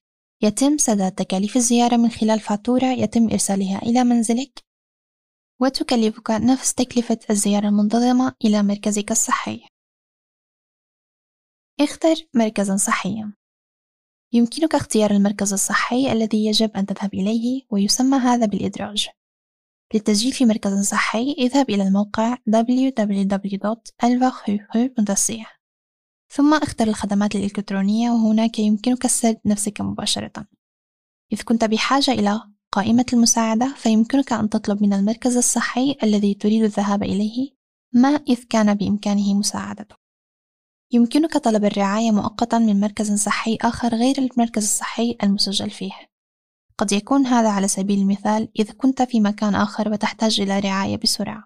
يتم 0.42 0.78
سداد 0.78 1.12
تكاليف 1.12 1.56
الزيارة 1.56 1.96
من 1.96 2.10
خلال 2.10 2.40
فاتورة 2.40 2.86
يتم 2.86 3.30
إرسالها 3.30 3.78
إلى 3.82 4.04
منزلك. 4.04 4.71
وتكلفك 5.62 6.30
نفس 6.30 6.74
تكلفة 6.74 7.18
الزيارة 7.30 7.68
المنتظمة 7.68 8.34
إلى 8.44 8.62
مركزك 8.62 9.10
الصحي. 9.10 9.66
اختر 11.80 12.14
مركزا 12.34 12.76
صحيا. 12.76 13.32
يمكنك 14.32 14.74
اختيار 14.74 15.10
المركز 15.10 15.52
الصحي 15.52 16.12
الذي 16.12 16.46
يجب 16.46 16.70
أن 16.76 16.86
تذهب 16.86 17.14
إليه 17.14 17.62
ويسمى 17.70 18.18
هذا 18.18 18.46
بالإدراج. 18.46 19.08
للتسجيل 19.94 20.32
في 20.32 20.46
مركز 20.46 20.88
صحي 20.88 21.32
اذهب 21.32 21.70
إلى 21.70 21.82
الموقع 21.82 22.36
www.elvahuhu.ca 22.50 25.46
ثم 26.34 26.54
اختر 26.54 26.88
الخدمات 26.88 27.34
الإلكترونية 27.34 28.10
وهناك 28.10 28.58
يمكنك 28.58 29.04
السجل 29.04 29.40
نفسك 29.46 29.80
مباشرة 29.80 30.46
إذ 31.32 31.42
كنت 31.42 31.64
بحاجة 31.64 32.10
إلى 32.10 32.51
قائمة 32.72 33.06
المساعدة 33.12 33.74
فيمكنك 33.76 34.32
أن 34.32 34.48
تطلب 34.48 34.82
من 34.82 34.92
المركز 34.92 35.36
الصحي 35.36 35.96
الذي 36.02 36.34
تريد 36.34 36.62
الذهاب 36.62 37.02
إليه 37.02 37.50
ما 37.92 38.08
إذ 38.08 38.44
كان 38.44 38.74
بإمكانه 38.74 39.34
مساعدتك 39.34 40.02
يمكنك 40.92 41.36
طلب 41.36 41.64
الرعاية 41.64 42.10
مؤقتا 42.10 42.58
من 42.58 42.80
مركز 42.80 43.12
صحي 43.12 43.58
آخر 43.62 43.94
غير 43.94 44.18
المركز 44.18 44.62
الصحي 44.62 45.16
المسجل 45.22 45.70
فيه. 45.70 45.92
قد 46.78 46.92
يكون 46.92 47.26
هذا 47.26 47.48
على 47.48 47.68
سبيل 47.68 47.98
المثال 47.98 48.48
إذ 48.58 48.72
كنت 48.72 49.02
في 49.02 49.20
مكان 49.20 49.54
آخر 49.54 49.88
وتحتاج 49.88 50.40
إلى 50.40 50.60
رعاية 50.60 50.96
بسرعة. 50.96 51.44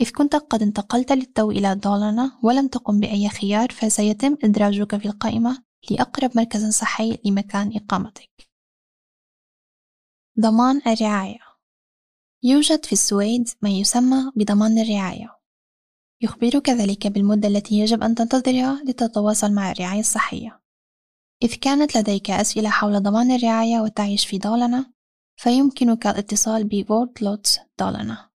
إذ 0.00 0.10
كنت 0.10 0.36
قد 0.36 0.62
انتقلت 0.62 1.12
للتو 1.12 1.50
إلى 1.50 1.74
دولنا 1.74 2.38
ولم 2.42 2.68
تقم 2.68 3.00
بأي 3.00 3.28
خيار 3.28 3.72
فسيتم 3.72 4.36
إدراجك 4.44 4.96
في 4.96 5.06
القائمة 5.06 5.62
لأقرب 5.90 6.30
مركز 6.36 6.70
صحي 6.70 7.18
لمكان 7.24 7.72
إقامتك. 7.76 8.43
ضمان 10.40 10.82
الرعاية. 10.86 11.38
يوجد 12.42 12.84
في 12.84 12.92
السويد 12.92 13.48
ما 13.62 13.70
يسمى 13.70 14.32
بضمان 14.36 14.78
الرعاية. 14.78 15.38
يخبرك 16.20 16.70
ذلك 16.70 17.06
بالمدة 17.06 17.48
التي 17.48 17.74
يجب 17.74 18.02
أن 18.02 18.14
تنتظرها 18.14 18.82
لتتواصل 18.84 19.52
مع 19.52 19.70
الرعاية 19.70 20.00
الصحية. 20.00 20.60
إذ 21.42 21.54
كانت 21.54 21.96
لديك 21.96 22.30
أسئلة 22.30 22.70
حول 22.70 23.02
ضمان 23.02 23.30
الرعاية 23.30 23.80
وتعيش 23.80 24.26
في 24.26 24.38
دولنا 24.38 24.92
فيمكنك 25.36 26.06
الاتصال 26.06 26.64
بورد 26.64 27.46
دولنا. 27.78 28.30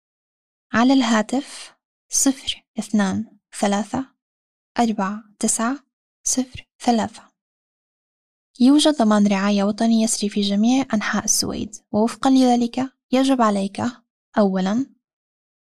على 0.73 0.93
الهاتف 0.93 1.75
صفر 2.09 2.65
اثنان 2.79 3.37
ثلاثة 3.59 4.05
أربعة 4.79 5.23
تسعة 5.39 5.79
صفر 6.23 6.67
ثلاثة. 6.79 7.34
يوجد 8.59 8.95
ضمان 8.97 9.27
رعاية 9.27 9.63
وطني 9.63 10.01
يسري 10.01 10.29
في 10.29 10.41
جميع 10.41 10.85
أنحاء 10.93 11.23
السويد. 11.23 11.75
ووفقا 11.91 12.29
لذلك 12.29 12.91
يجب 13.11 13.41
عليك 13.41 13.83
أولا 14.37 14.85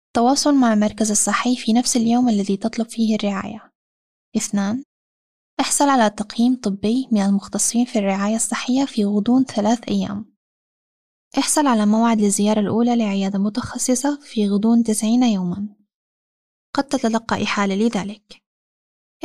التواصل 0.06 0.54
مع 0.54 0.72
المركز 0.72 1.10
الصحي 1.10 1.56
في 1.56 1.72
نفس 1.72 1.96
اليوم 1.96 2.28
الذي 2.28 2.56
تطلب 2.56 2.88
فيه 2.88 3.16
الرعاية. 3.16 3.72
اثنان 4.36 4.84
احصل 5.60 5.88
على 5.88 6.10
تقييم 6.10 6.56
طبي 6.56 7.08
من 7.12 7.20
المختصين 7.20 7.84
في 7.84 7.98
الرعاية 7.98 8.36
الصحية 8.36 8.84
في 8.84 9.04
غضون 9.04 9.44
ثلاث 9.44 9.88
أيام. 9.88 10.34
احصل 11.38 11.66
على 11.66 11.86
موعد 11.86 12.20
للزيارة 12.20 12.60
الأولى 12.60 12.96
لعيادة 12.96 13.38
متخصصة 13.38 14.20
في 14.20 14.48
غضون 14.48 14.82
تسعين 14.82 15.22
يوما. 15.22 15.68
قد 16.74 16.84
تتلقى 16.84 17.42
إحالة 17.42 17.74
لذلك. 17.74 18.43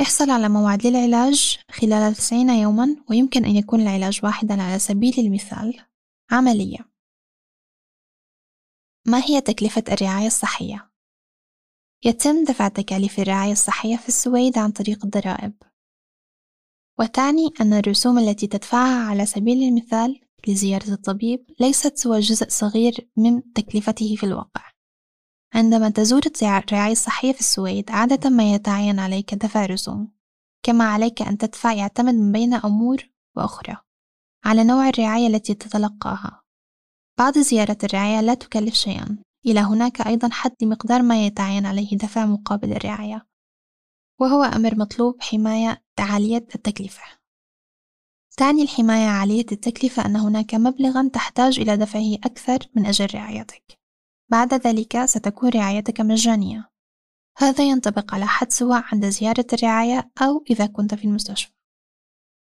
احصل 0.00 0.30
على 0.30 0.48
موعد 0.48 0.86
للعلاج 0.86 1.58
خلال 1.70 2.14
90 2.14 2.50
يوما 2.50 2.96
ويمكن 3.10 3.44
أن 3.44 3.56
يكون 3.56 3.80
العلاج 3.80 4.20
واحدا 4.22 4.62
على 4.62 4.78
سبيل 4.78 5.14
المثال. 5.18 5.84
عملية. 6.30 6.78
ما 9.06 9.24
هي 9.24 9.40
تكلفة 9.40 9.84
الرعاية 9.88 10.26
الصحية؟ 10.26 10.90
يتم 12.04 12.44
دفع 12.44 12.68
تكاليف 12.68 13.20
الرعاية 13.20 13.52
الصحية 13.52 13.96
في 13.96 14.08
السويد 14.08 14.58
عن 14.58 14.70
طريق 14.70 15.04
الضرائب. 15.04 15.52
وتعني 16.98 17.50
أن 17.60 17.72
الرسوم 17.72 18.18
التي 18.18 18.46
تدفعها 18.46 19.04
على 19.10 19.26
سبيل 19.26 19.62
المثال 19.62 20.20
لزيارة 20.48 20.92
الطبيب 20.92 21.46
ليست 21.60 21.96
سوى 21.96 22.20
جزء 22.20 22.48
صغير 22.48 23.10
من 23.16 23.52
تكلفته 23.52 24.16
في 24.16 24.26
الواقع. 24.26 24.69
عندما 25.54 25.90
تزور 25.90 26.20
الرعاية 26.42 26.92
الصحية 26.92 27.32
في 27.32 27.40
السويد 27.40 27.90
عادة 27.90 28.30
ما 28.30 28.54
يتعين 28.54 28.98
عليك 28.98 29.34
دفع 29.34 29.66
رسوم 29.66 30.12
كما 30.62 30.84
عليك 30.84 31.22
أن 31.22 31.38
تدفع 31.38 31.72
يعتمد 31.72 32.14
من 32.14 32.32
بين 32.32 32.54
أمور 32.54 33.10
وأخرى 33.36 33.76
على 34.44 34.64
نوع 34.64 34.88
الرعاية 34.88 35.26
التي 35.26 35.54
تتلقاها. 35.54 36.42
بعض 37.18 37.38
زيارات 37.38 37.84
الرعاية 37.84 38.20
لا 38.20 38.34
تكلف 38.34 38.74
شيئا. 38.74 39.18
إلى 39.46 39.60
هناك 39.60 40.00
أيضا 40.00 40.28
حد 40.32 40.52
لمقدار 40.62 41.02
ما 41.02 41.26
يتعين 41.26 41.66
عليه 41.66 41.96
دفع 41.96 42.26
مقابل 42.26 42.72
الرعاية 42.72 43.26
وهو 44.20 44.42
أمر 44.42 44.74
مطلوب 44.74 45.22
حماية 45.22 45.82
عالية 45.98 46.46
التكلفة. 46.54 47.02
تعني 48.36 48.62
الحماية 48.62 49.08
عالية 49.08 49.46
التكلفة 49.52 50.06
أن 50.06 50.16
هناك 50.16 50.54
مبلغا 50.54 51.10
تحتاج 51.12 51.60
إلى 51.60 51.76
دفعه 51.76 52.14
أكثر 52.14 52.58
من 52.74 52.86
أجل 52.86 53.08
رعايتك. 53.14 53.79
بعد 54.30 54.54
ذلك 54.54 55.04
ستكون 55.04 55.50
رعايتك 55.50 56.00
مجانية. 56.00 56.70
هذا 57.38 57.64
ينطبق 57.64 58.14
على 58.14 58.26
حد 58.26 58.52
سواء 58.52 58.84
عند 58.92 59.06
زيارة 59.06 59.46
الرعاية 59.52 60.10
أو 60.22 60.44
إذا 60.50 60.66
كنت 60.66 60.94
في 60.94 61.04
المستشفى. 61.04 61.52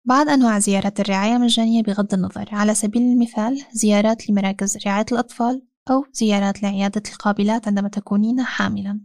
بعض 0.06 0.30
أنواع 0.30 0.60
زيارات 0.60 1.00
الرعاية 1.00 1.38
مجانية 1.38 1.84
بغض 1.84 2.14
النظر 2.14 2.50
على 2.52 2.76
سبيل 2.76 3.02
المثال 3.02 3.66
زيارات 3.72 4.30
لمراكز 4.30 4.78
رعاية 4.86 5.06
الأطفال 5.12 5.68
أو 5.92 6.06
زيارات 6.14 6.64
لعيادة 6.64 7.04
القابلات 7.12 7.68
عندما 7.68 7.90
تكونين 7.90 8.44
حاملا. 8.44 9.02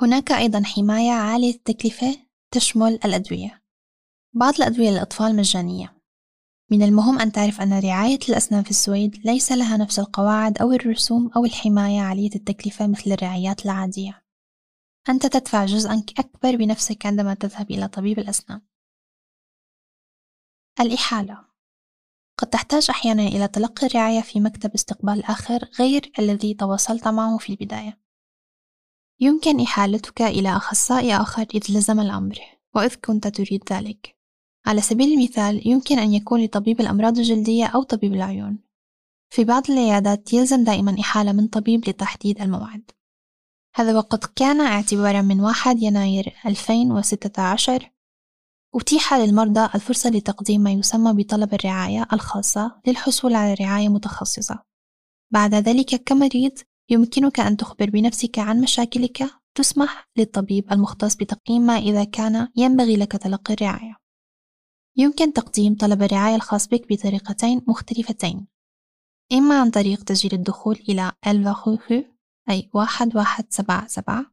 هناك 0.00 0.32
أيضا 0.32 0.62
حماية 0.64 1.10
عالية 1.10 1.54
التكلفة 1.54 2.16
تشمل 2.50 2.98
الأدوية. 3.04 3.62
بعض 4.32 4.54
الأدوية 4.54 4.90
للأطفال 4.90 5.36
مجانية. 5.36 5.94
من 6.70 6.82
المهم 6.82 7.18
أن 7.18 7.32
تعرف 7.32 7.60
أن 7.60 7.78
رعاية 7.80 8.18
الأسنان 8.28 8.62
في 8.62 8.70
السويد 8.70 9.26
ليس 9.26 9.52
لها 9.52 9.76
نفس 9.76 9.98
القواعد 9.98 10.58
أو 10.58 10.72
الرسوم 10.72 11.30
أو 11.36 11.44
الحماية 11.44 12.00
عالية 12.00 12.34
التكلفة 12.34 12.86
مثل 12.86 13.12
الرعايات 13.12 13.64
العادية. 13.64 14.24
أنت 15.08 15.26
تدفع 15.26 15.64
جزءا 15.64 16.04
أكبر 16.18 16.56
بنفسك 16.56 17.06
عندما 17.06 17.34
تذهب 17.34 17.70
إلى 17.70 17.88
طبيب 17.88 18.18
الأسنان. 18.18 18.60
الإحالة. 20.80 21.44
قد 22.38 22.46
تحتاج 22.46 22.86
أحيانا 22.90 23.22
إلى 23.22 23.48
تلقي 23.48 23.86
الرعاية 23.86 24.20
في 24.20 24.40
مكتب 24.40 24.74
استقبال 24.74 25.24
آخر 25.24 25.68
غير 25.78 26.12
الذي 26.18 26.54
تواصلت 26.54 27.08
معه 27.08 27.38
في 27.38 27.50
البداية. 27.50 28.00
يمكن 29.20 29.60
إحالتك 29.60 30.22
إلى 30.22 30.56
أخصائي 30.56 31.16
آخر 31.16 31.46
إذا 31.54 31.78
لزم 31.78 32.00
الأمر 32.00 32.38
وإذ 32.74 32.94
كنت 32.94 33.26
تريد 33.26 33.72
ذلك. 33.72 34.16
على 34.66 34.80
سبيل 34.80 35.12
المثال 35.12 35.68
يمكن 35.68 35.98
أن 35.98 36.14
يكون 36.14 36.44
لطبيب 36.44 36.80
الأمراض 36.80 37.18
الجلدية 37.18 37.66
أو 37.66 37.82
طبيب 37.82 38.14
العيون 38.14 38.58
في 39.34 39.44
بعض 39.44 39.70
العيادات 39.70 40.32
يلزم 40.32 40.64
دائما 40.64 40.96
إحالة 41.00 41.32
من 41.32 41.46
طبيب 41.46 41.88
لتحديد 41.88 42.40
الموعد. 42.40 42.90
هذا 43.76 43.96
وقد 43.96 44.24
كان 44.36 44.60
اعتبارا 44.60 45.22
من 45.22 45.40
1 45.40 45.82
يناير 45.82 46.34
2016 46.46 47.90
أتيح 48.74 49.14
للمرضى 49.14 49.68
الفرصة 49.74 50.10
لتقديم 50.10 50.60
ما 50.60 50.72
يسمى 50.72 51.12
بطلب 51.22 51.54
الرعاية 51.54 52.06
الخاصة 52.12 52.80
للحصول 52.86 53.34
على 53.34 53.54
رعاية 53.54 53.88
متخصصة. 53.88 54.62
بعد 55.32 55.54
ذلك 55.54 56.02
كمريض 56.04 56.52
يمكنك 56.90 57.40
أن 57.40 57.56
تخبر 57.56 57.90
بنفسك 57.90 58.38
عن 58.38 58.60
مشاكلك 58.60 59.30
تسمح 59.54 60.08
للطبيب 60.16 60.72
المختص 60.72 61.14
بتقييم 61.14 61.62
ما 61.62 61.76
إذا 61.78 62.04
كان 62.04 62.48
ينبغي 62.56 62.96
لك 62.96 63.12
تلقي 63.12 63.54
الرعاية. 63.54 64.03
يمكن 64.96 65.32
تقديم 65.32 65.74
طلب 65.74 66.02
الرعاية 66.02 66.34
الخاص 66.34 66.68
بك 66.68 66.92
بطريقتين 66.92 67.62
مختلفتين. 67.66 68.46
إما 69.32 69.60
عن 69.60 69.70
طريق 69.70 70.04
تسجيل 70.04 70.34
الدخول 70.34 70.74
إلى 70.88 71.12
ألفا 71.26 71.78
أي 72.50 72.70
واحد 72.74 73.16
واحد 73.16 73.46
سبعة 73.50 73.86
سبعة 73.86 74.26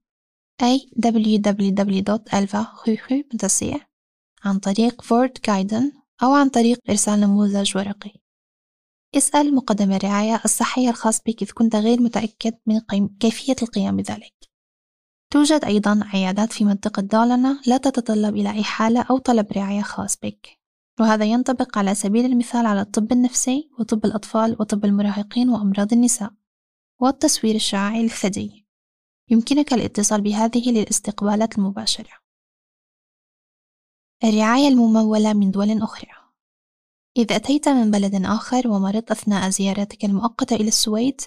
أي 0.62 0.92
www.alvahuhu.ca 1.06 3.80
عن 4.44 4.60
طريق 4.60 5.02
فورد 5.02 5.38
جايدن 5.48 5.92
أو 6.24 6.34
عن 6.34 6.50
طريق 6.50 6.80
إرسال 6.90 7.20
نموذج 7.20 7.78
ورقي. 7.78 8.12
اسأل 9.16 9.56
مقدم 9.56 9.92
الرعاية 9.92 10.42
الصحية 10.46 10.90
الخاص 10.90 11.22
بك 11.22 11.42
إذ 11.42 11.52
كنت 11.52 11.76
غير 11.76 12.02
متأكد 12.02 12.54
من 12.66 12.80
كيفية 13.20 13.56
القيام 13.62 13.98
بذلك. 13.98 14.51
توجد 15.32 15.66
أيضا 15.66 16.00
عيادات 16.14 16.54
في 16.54 16.66
منطقة 16.66 17.02
دالنا 17.02 17.62
لا 17.68 17.78
تتطلب 17.78 18.36
إلى 18.36 18.62
إحالة 18.62 19.02
أو 19.02 19.18
طلب 19.18 19.52
رعاية 19.52 19.82
خاص 19.82 20.18
بك. 20.18 20.60
وهذا 21.00 21.26
ينطبق 21.26 21.78
على 21.78 21.96
سبيل 21.96 22.26
المثال 22.26 22.66
على 22.66 22.82
الطب 22.82 23.12
النفسي 23.12 23.70
وطب 23.80 24.06
الأطفال 24.06 24.58
وطب 24.60 24.86
المراهقين 24.86 25.50
وأمراض 25.50 25.94
النساء 25.94 26.32
والتصوير 27.00 27.56
الشعاعي 27.56 28.06
الثدي 28.06 28.68
يمكنك 29.30 29.74
الاتصال 29.74 30.22
بهذه 30.22 30.72
للاستقبالات 30.72 31.58
المباشرة. 31.58 32.22
الرعاية 34.24 34.68
الممولة 34.68 35.34
من 35.34 35.52
دول 35.52 35.82
أخرى. 35.82 36.12
إذا 37.18 37.36
أتيت 37.36 37.70
من 37.70 37.92
بلد 37.92 38.26
آخر 38.26 38.68
ومرضت 38.68 39.12
أثناء 39.12 39.50
زيارتك 39.50 40.06
المؤقتة 40.06 40.56
إلى 40.56 40.68
السويد 40.68 41.22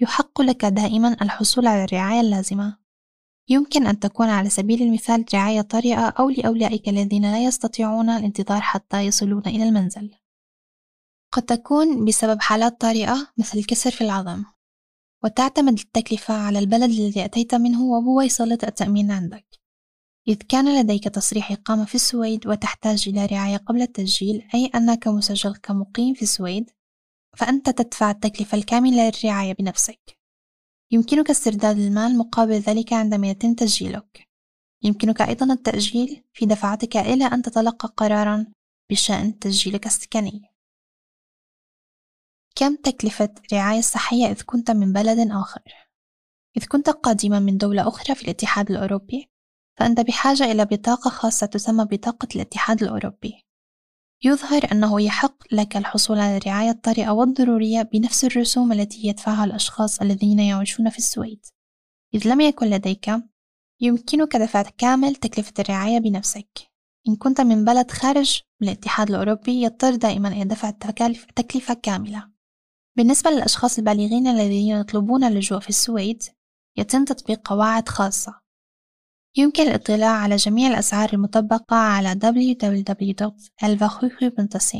يحق 0.00 0.40
لك 0.40 0.64
دائما 0.64 1.16
الحصول 1.22 1.66
على 1.66 1.84
الرعاية 1.84 2.20
اللازمة. 2.20 2.79
يمكن 3.50 3.86
أن 3.86 3.98
تكون 3.98 4.28
على 4.28 4.48
سبيل 4.48 4.82
المثال 4.82 5.24
رعاية 5.34 5.60
طارئة 5.60 6.08
أو 6.08 6.30
لأولئك 6.30 6.88
الذين 6.88 7.22
لا 7.32 7.44
يستطيعون 7.44 8.10
الانتظار 8.10 8.60
حتى 8.60 9.00
يصلون 9.00 9.42
إلى 9.46 9.68
المنزل. 9.68 10.14
قد 11.32 11.42
تكون 11.42 12.04
بسبب 12.04 12.40
حالات 12.40 12.80
طارئة 12.80 13.32
مثل 13.38 13.64
كسر 13.64 13.90
في 13.90 14.00
العظم 14.00 14.44
وتعتمد 15.24 15.78
التكلفة 15.78 16.34
على 16.34 16.58
البلد 16.58 16.90
الذي 16.90 17.24
أتيت 17.24 17.54
منه 17.54 17.82
وبويصلة 17.82 18.58
التأمين 18.62 19.10
عندك. 19.10 19.46
إذ 20.28 20.36
كان 20.36 20.80
لديك 20.80 21.04
تصريح 21.04 21.52
إقامة 21.52 21.84
في 21.84 21.94
السويد 21.94 22.46
وتحتاج 22.46 23.08
إلى 23.08 23.26
رعاية 23.26 23.56
قبل 23.56 23.82
التسجيل 23.82 24.48
أي 24.54 24.66
أنك 24.66 25.08
مسجل 25.08 25.56
كمقيم 25.56 26.14
في 26.14 26.22
السويد 26.22 26.70
فأنت 27.36 27.70
تدفع 27.70 28.10
التكلفة 28.10 28.58
الكاملة 28.58 29.12
للرعاية 29.24 29.54
بنفسك. 29.54 30.19
يمكنك 30.92 31.30
استرداد 31.30 31.78
المال 31.78 32.18
مقابل 32.18 32.54
ذلك 32.54 32.92
عندما 32.92 33.30
يتم 33.30 33.54
تسجيلك. 33.54 34.28
يمكنك 34.82 35.22
أيضا 35.22 35.52
التأجيل 35.52 36.24
في 36.32 36.46
دفعتك 36.46 36.96
إلى 36.96 37.24
أن 37.24 37.42
تتلقى 37.42 37.94
قرارا 37.96 38.46
بشأن 38.90 39.38
تسجيلك 39.38 39.86
السكني. 39.86 40.42
كم 42.56 42.76
تكلفة 42.76 43.34
رعاية 43.52 43.80
صحية 43.80 44.26
إذ 44.26 44.42
كنت 44.42 44.70
من 44.70 44.92
بلد 44.92 45.30
آخر؟ 45.30 45.62
إذ 46.56 46.66
كنت 46.66 46.90
قادما 46.90 47.38
من 47.38 47.56
دولة 47.56 47.88
أخرى 47.88 48.14
في 48.14 48.22
الاتحاد 48.22 48.70
الأوروبي 48.70 49.30
فأنت 49.78 50.00
بحاجة 50.00 50.44
إلى 50.44 50.64
بطاقة 50.64 51.10
خاصة 51.10 51.46
تسمى 51.46 51.84
بطاقة 51.84 52.28
الاتحاد 52.34 52.82
الأوروبي. 52.82 53.46
يظهر 54.24 54.72
أنه 54.72 55.00
يحق 55.00 55.36
لك 55.52 55.76
الحصول 55.76 56.18
على 56.18 56.36
الرعاية 56.36 56.70
الطارئة 56.70 57.10
والضرورية 57.10 57.82
بنفس 57.82 58.24
الرسوم 58.24 58.72
التي 58.72 59.06
يدفعها 59.06 59.44
الأشخاص 59.44 60.00
الذين 60.00 60.40
يعيشون 60.40 60.90
في 60.90 60.98
السويد. 60.98 61.46
إذ 62.14 62.28
لم 62.28 62.40
يكن 62.40 62.66
لديك 62.66 63.10
يمكنك 63.80 64.36
دفع 64.36 64.62
كامل 64.62 65.14
تكلفة 65.14 65.52
الرعاية 65.58 65.98
بنفسك. 65.98 66.70
إن 67.08 67.16
كنت 67.16 67.40
من 67.40 67.64
بلد 67.64 67.90
خارج 67.90 68.40
الاتحاد 68.62 69.08
الأوروبي 69.08 69.62
يضطر 69.62 69.94
دائما 69.94 70.28
إلى 70.28 70.44
دفع 70.44 70.70
تكلفة 71.36 71.74
كاملة. 71.74 72.30
بالنسبة 72.96 73.30
للأشخاص 73.30 73.78
البالغين 73.78 74.26
الذين 74.26 74.76
يطلبون 74.76 75.24
اللجوء 75.24 75.60
في 75.60 75.68
السويد 75.68 76.22
يتم 76.76 77.04
تطبيق 77.04 77.48
قواعد 77.48 77.88
خاصة. 77.88 78.39
يمكن 79.36 79.62
الاطلاع 79.62 80.10
على 80.10 80.36
جميع 80.36 80.68
الأسعار 80.68 81.12
المطبقة 81.12 81.76
على 81.76 82.20
www.elvahuhu.ch 82.24 84.76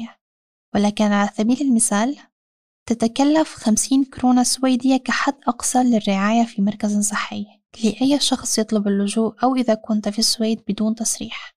ولكن 0.75 1.05
على 1.05 1.31
سبيل 1.37 1.61
المثال 1.61 2.17
تتكلف 2.87 3.55
50 3.55 4.05
كرونة 4.05 4.43
سويدية 4.43 4.97
كحد 4.97 5.35
أقصى 5.47 5.79
للرعاية 5.79 6.45
في 6.45 6.63
مركز 6.63 6.99
صحي 6.99 7.47
لأي 7.85 8.21
شخص 8.21 8.59
يطلب 8.59 8.89
اللجوء 8.89 9.45
أو 9.45 9.57
إذا 9.57 9.75
كنت 9.75 10.09
في 10.09 10.19
السويد 10.19 10.63
بدون 10.69 10.95
تصريح. 10.95 11.55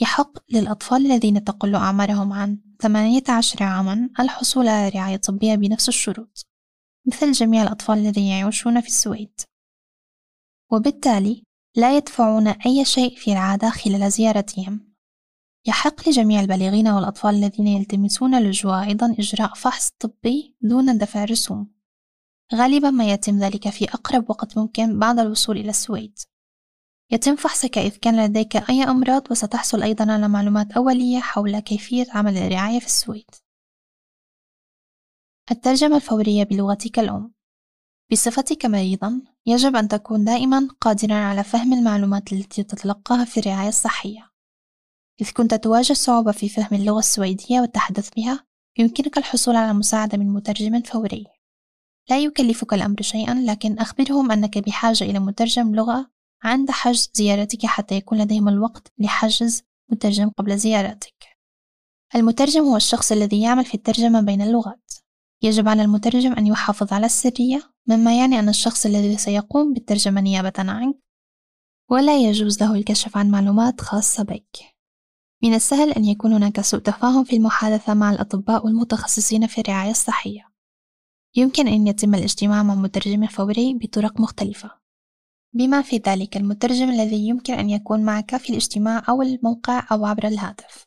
يحق 0.00 0.32
للأطفال 0.52 1.06
الذين 1.06 1.44
تقل 1.44 1.74
أعمارهم 1.74 2.32
عن 2.32 2.58
18 2.80 3.62
عامًا 3.62 4.10
الحصول 4.20 4.68
على 4.68 4.88
رعاية 4.88 5.16
طبية 5.16 5.54
بنفس 5.54 5.88
الشروط 5.88 6.46
مثل 7.06 7.32
جميع 7.32 7.62
الأطفال 7.62 7.98
الذين 7.98 8.24
يعيشون 8.24 8.80
في 8.80 8.86
السويد. 8.86 9.40
وبالتالي 10.72 11.45
لا 11.76 11.96
يدفعون 11.96 12.48
أي 12.48 12.84
شيء 12.84 13.16
في 13.16 13.32
العادة 13.32 13.70
خلال 13.70 14.10
زيارتهم. 14.12 14.94
يحق 15.66 16.08
لجميع 16.08 16.40
البالغين 16.40 16.88
والأطفال 16.88 17.34
الذين 17.34 17.66
يلتمسون 17.66 18.34
اللجوء 18.34 18.82
أيضا 18.82 19.16
إجراء 19.18 19.54
فحص 19.54 19.90
طبي 19.98 20.56
دون 20.60 20.98
دفع 20.98 21.24
رسوم. 21.24 21.74
غالبا 22.54 22.90
ما 22.90 23.10
يتم 23.12 23.38
ذلك 23.38 23.68
في 23.68 23.84
أقرب 23.84 24.30
وقت 24.30 24.58
ممكن 24.58 24.98
بعد 24.98 25.18
الوصول 25.18 25.56
إلى 25.56 25.70
السويد. 25.70 26.18
يتم 27.10 27.36
فحصك 27.36 27.78
إذا 27.78 27.98
كان 27.98 28.24
لديك 28.24 28.56
أي 28.56 28.82
أمراض 28.82 29.30
وستحصل 29.30 29.82
أيضا 29.82 30.12
على 30.12 30.28
معلومات 30.28 30.72
أولية 30.72 31.20
حول 31.20 31.58
كيفية 31.58 32.06
عمل 32.10 32.36
الرعاية 32.36 32.80
في 32.80 32.86
السويد. 32.86 33.30
الترجمة 35.50 35.96
الفورية 35.96 36.44
بلغتك 36.44 36.98
الأم. 36.98 37.35
بصفتك 38.12 38.66
مريضا 38.66 39.22
يجب 39.46 39.76
أن 39.76 39.88
تكون 39.88 40.24
دائما 40.24 40.68
قادرا 40.80 41.14
على 41.14 41.44
فهم 41.44 41.72
المعلومات 41.72 42.32
التي 42.32 42.62
تتلقاها 42.62 43.24
في 43.24 43.40
الرعاية 43.40 43.68
الصحية. 43.68 44.30
إذ 45.20 45.30
كنت 45.30 45.54
تواجه 45.54 45.92
صعوبة 45.92 46.32
في 46.32 46.48
فهم 46.48 46.68
اللغة 46.72 46.98
السويدية 46.98 47.60
والتحدث 47.60 48.10
بها 48.16 48.46
يمكنك 48.78 49.18
الحصول 49.18 49.56
على 49.56 49.72
مساعدة 49.72 50.18
من 50.18 50.26
مترجم 50.26 50.82
فوري. 50.82 51.26
لا 52.10 52.18
يكلفك 52.18 52.74
الأمر 52.74 53.02
شيئا 53.02 53.34
لكن 53.34 53.78
أخبرهم 53.78 54.32
أنك 54.32 54.58
بحاجة 54.58 55.04
إلى 55.04 55.18
مترجم 55.18 55.74
لغة 55.74 56.10
عند 56.42 56.70
حجز 56.70 57.10
زيارتك 57.14 57.66
حتى 57.66 57.94
يكون 57.94 58.18
لديهم 58.18 58.48
الوقت 58.48 58.92
لحجز 58.98 59.62
مترجم 59.92 60.30
قبل 60.30 60.58
زيارتك. 60.58 61.24
المترجم 62.14 62.60
هو 62.60 62.76
الشخص 62.76 63.12
الذي 63.12 63.42
يعمل 63.42 63.64
في 63.64 63.74
الترجمة 63.74 64.20
بين 64.20 64.42
اللغات. 64.42 64.92
يجب 65.42 65.68
على 65.68 65.82
المترجم 65.82 66.32
أن 66.32 66.46
يحافظ 66.46 66.92
على 66.92 67.06
السرية 67.06 67.75
مما 67.88 68.18
يعني 68.18 68.38
أن 68.38 68.48
الشخص 68.48 68.86
الذي 68.86 69.16
سيقوم 69.16 69.72
بالترجمة 69.72 70.20
نيابة 70.20 70.52
عنك 70.58 70.96
ولا 71.90 72.18
يجوز 72.18 72.62
له 72.62 72.74
الكشف 72.74 73.16
عن 73.16 73.30
معلومات 73.30 73.80
خاصة 73.80 74.22
بك. 74.22 74.76
من 75.42 75.54
السهل 75.54 75.92
أن 75.92 76.04
يكون 76.04 76.32
هناك 76.32 76.60
سوء 76.60 76.80
تفاهم 76.80 77.24
في 77.24 77.36
المحادثة 77.36 77.94
مع 77.94 78.10
الأطباء 78.10 78.64
والمتخصصين 78.64 79.46
في 79.46 79.60
الرعاية 79.60 79.90
الصحية. 79.90 80.52
يمكن 81.36 81.68
أن 81.68 81.86
يتم 81.86 82.14
الاجتماع 82.14 82.62
مع 82.62 82.74
مترجم 82.74 83.26
فوري 83.26 83.74
بطرق 83.74 84.20
مختلفة. 84.20 84.70
بما 85.54 85.82
في 85.82 85.96
ذلك 85.96 86.36
المترجم 86.36 86.90
الذي 86.90 87.28
يمكن 87.28 87.54
أن 87.54 87.70
يكون 87.70 88.04
معك 88.04 88.36
في 88.36 88.50
الاجتماع 88.50 89.02
أو 89.08 89.22
الموقع 89.22 89.86
أو 89.92 90.06
عبر 90.06 90.26
الهاتف. 90.26 90.84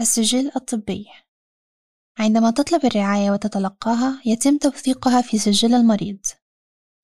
السجل 0.00 0.50
الطبي. 0.56 1.06
عندما 2.18 2.50
تطلب 2.50 2.84
الرعاية 2.84 3.30
وتتلقاها 3.30 4.22
يتم 4.26 4.58
توثيقها 4.58 5.20
في 5.20 5.38
سجل 5.38 5.74
المريض. 5.74 6.18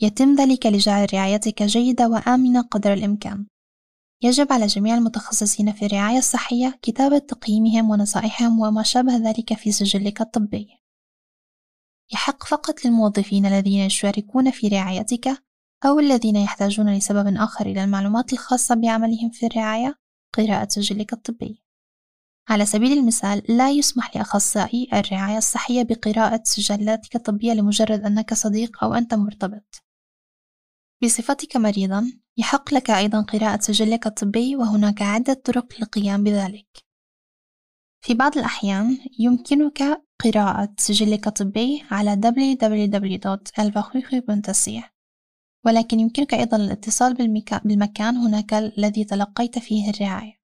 يتم 0.01 0.35
ذلك 0.35 0.67
لجعل 0.67 1.15
رعايتك 1.15 1.63
جيدة 1.63 2.09
وآمنة 2.09 2.63
قدر 2.63 2.93
الإمكان. 2.93 3.47
يجب 4.23 4.53
على 4.53 4.67
جميع 4.67 4.95
المتخصصين 4.95 5.73
في 5.73 5.87
الرعاية 5.87 6.19
الصحية 6.19 6.79
كتابة 6.83 7.19
تقييمهم 7.19 7.91
ونصائحهم 7.91 8.61
وما 8.61 8.83
شابه 8.83 9.17
ذلك 9.17 9.55
في 9.55 9.73
سجلك 9.73 10.21
الطبي. 10.21 10.69
يحق 12.13 12.45
فقط 12.45 12.85
للموظفين 12.85 13.47
الذين 13.47 13.81
يشاركون 13.81 14.51
في 14.51 14.69
رعايتك 14.69 15.45
أو 15.85 15.99
الذين 15.99 16.37
يحتاجون 16.37 16.95
لسبب 16.97 17.37
آخر 17.37 17.67
إلى 17.67 17.85
المعلومات 17.85 18.33
الخاصة 18.33 18.75
بعملهم 18.75 19.31
في 19.31 19.47
الرعاية 19.47 19.95
قراءة 20.35 20.69
سجلك 20.69 21.13
الطبي. 21.13 21.63
على 22.49 22.67
سبيل 22.67 22.99
المثال 22.99 23.43
لا 23.49 23.71
يسمح 23.71 24.17
لأخصائي 24.17 24.89
الرعاية 24.93 25.39
الصحية 25.39 25.83
بقراءة 25.83 26.41
سجلاتك 26.45 27.17
الطبية 27.17 27.53
لمجرد 27.53 28.05
أنك 28.05 28.35
صديق 28.35 28.85
أو 28.85 28.95
أنت 28.95 29.15
مرتبط. 29.15 29.83
بصفتك 31.03 31.57
مريضا 31.57 32.13
يحق 32.37 32.75
لك 32.75 32.91
أيضا 32.91 33.23
قراءة 33.23 33.61
سجلك 33.61 34.07
الطبي 34.07 34.57
وهناك 34.57 35.03
عدة 35.03 35.35
طرق 35.35 35.75
للقيام 35.79 36.25
بذلك. 36.25 36.67
في 38.05 38.15
بعض 38.15 38.39
الأحيان 38.39 38.99
يمكنك 39.19 40.03
قراءة 40.25 40.75
سجلك 40.79 41.27
الطبي 41.27 41.83
على 41.91 42.21
www.elvahuhu.ch 42.25 44.71
ولكن 45.67 46.01
يمكنك 46.01 46.35
أيضا 46.35 46.57
الاتصال 46.57 47.15
بالمكان 47.65 48.17
هناك 48.17 48.55
الذي 48.55 49.05
تلقيت 49.05 49.59
فيه 49.59 49.91
الرعاية. 49.91 50.38